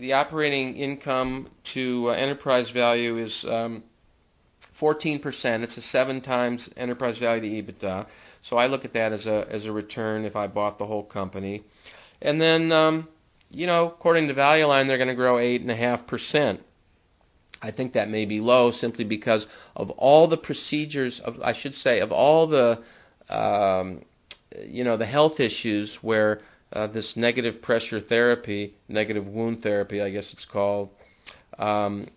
the 0.00 0.12
operating 0.14 0.76
income 0.76 1.48
to 1.74 2.08
uh, 2.08 2.12
enterprise 2.12 2.70
value 2.72 3.22
is 3.22 3.44
um, 3.48 3.82
14%. 4.80 5.22
It's 5.22 5.76
a 5.76 5.82
seven 5.82 6.20
times 6.20 6.68
enterprise 6.76 7.18
value 7.18 7.62
to 7.62 7.72
EBITDA. 7.72 8.06
So 8.42 8.56
I 8.56 8.66
look 8.66 8.84
at 8.84 8.92
that 8.94 9.12
as 9.12 9.26
a 9.26 9.46
as 9.50 9.64
a 9.64 9.72
return 9.72 10.24
if 10.24 10.36
I 10.36 10.46
bought 10.46 10.78
the 10.78 10.86
whole 10.86 11.04
company. 11.04 11.62
And 12.20 12.40
then, 12.40 12.72
um, 12.72 13.08
you 13.50 13.66
know, 13.66 13.86
according 13.86 14.28
to 14.28 14.34
Value 14.34 14.66
Line, 14.66 14.88
they're 14.88 14.98
going 14.98 15.08
to 15.08 15.14
grow 15.14 15.38
eight 15.38 15.60
and 15.60 15.70
a 15.70 15.76
half 15.76 16.06
percent. 16.06 16.60
I 17.60 17.72
think 17.72 17.94
that 17.94 18.08
may 18.08 18.24
be 18.24 18.40
low 18.40 18.70
simply 18.70 19.04
because 19.04 19.46
of 19.74 19.90
all 19.90 20.28
the 20.28 20.36
procedures 20.36 21.20
of 21.24 21.40
I 21.42 21.54
should 21.58 21.74
say 21.74 22.00
of 22.00 22.12
all 22.12 22.46
the 22.46 22.82
um, 23.34 24.02
you 24.64 24.84
know 24.84 24.96
the 24.96 25.06
health 25.06 25.40
issues 25.40 25.96
where 26.02 26.40
uh, 26.72 26.86
this 26.86 27.12
negative 27.16 27.62
pressure 27.62 28.00
therapy, 28.00 28.74
negative 28.88 29.26
wound 29.26 29.62
therapy, 29.62 30.00
I 30.02 30.10
guess 30.10 30.26
it's 30.32 30.44
called, 30.44 30.90
um, 31.58 32.08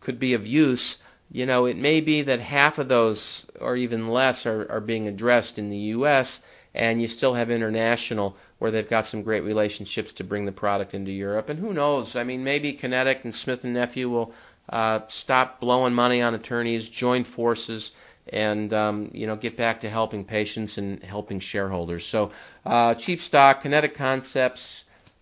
could 0.00 0.18
be 0.18 0.34
of 0.34 0.44
use. 0.44 0.96
You 1.30 1.46
know, 1.46 1.66
it 1.66 1.76
may 1.76 2.00
be 2.00 2.22
that 2.22 2.40
half 2.40 2.78
of 2.78 2.88
those, 2.88 3.44
or 3.60 3.76
even 3.76 4.08
less, 4.08 4.44
are, 4.46 4.70
are 4.70 4.80
being 4.80 5.06
addressed 5.06 5.58
in 5.58 5.70
the 5.70 5.76
U.S., 5.76 6.40
and 6.74 7.00
you 7.02 7.08
still 7.08 7.34
have 7.34 7.50
international 7.50 8.36
where 8.58 8.70
they've 8.70 8.88
got 8.88 9.06
some 9.06 9.22
great 9.22 9.42
relationships 9.42 10.10
to 10.16 10.24
bring 10.24 10.46
the 10.46 10.52
product 10.52 10.94
into 10.94 11.10
Europe. 11.10 11.48
And 11.48 11.58
who 11.58 11.72
knows? 11.72 12.12
I 12.14 12.24
mean, 12.24 12.44
maybe 12.44 12.74
Kinetic 12.74 13.24
and 13.24 13.34
Smith 13.34 13.60
and 13.64 13.74
Nephew 13.74 14.08
will 14.08 14.32
uh, 14.68 15.00
stop 15.24 15.60
blowing 15.60 15.94
money 15.94 16.20
on 16.20 16.34
attorneys, 16.34 16.88
join 16.90 17.24
forces, 17.36 17.90
and 18.32 18.72
um, 18.72 19.10
you 19.12 19.26
know 19.26 19.34
get 19.36 19.56
back 19.56 19.80
to 19.80 19.90
helping 19.90 20.24
patients 20.24 20.76
and 20.76 21.02
helping 21.02 21.40
shareholders. 21.40 22.06
So, 22.12 22.30
uh, 22.64 22.94
cheap 22.94 23.20
stock, 23.20 23.62
Kinetic 23.62 23.96
Concepts, 23.96 24.60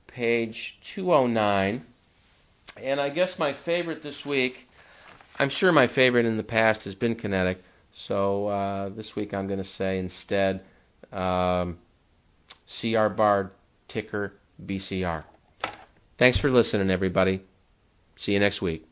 page 0.08 0.74
209, 0.94 1.84
and 2.82 3.00
I 3.00 3.08
guess 3.08 3.30
my 3.38 3.56
favorite 3.64 4.02
this 4.02 4.22
week. 4.26 4.54
I'm 5.38 5.50
sure 5.50 5.70
my 5.70 5.86
favorite 5.94 6.26
in 6.26 6.36
the 6.36 6.42
past 6.42 6.82
has 6.82 6.94
been 6.94 7.14
Kinetic. 7.14 7.58
So 8.06 8.48
uh, 8.48 8.88
this 8.90 9.12
week 9.16 9.32
I'm 9.32 9.46
going 9.46 9.62
to 9.62 9.70
say 9.76 9.98
instead 9.98 10.62
um, 11.12 11.78
CR 12.80 13.08
Bard 13.08 13.50
ticker 13.88 14.34
BCR. 14.64 15.24
Thanks 16.18 16.40
for 16.40 16.50
listening, 16.50 16.90
everybody. 16.90 17.42
See 18.16 18.32
you 18.32 18.40
next 18.40 18.60
week. 18.60 18.87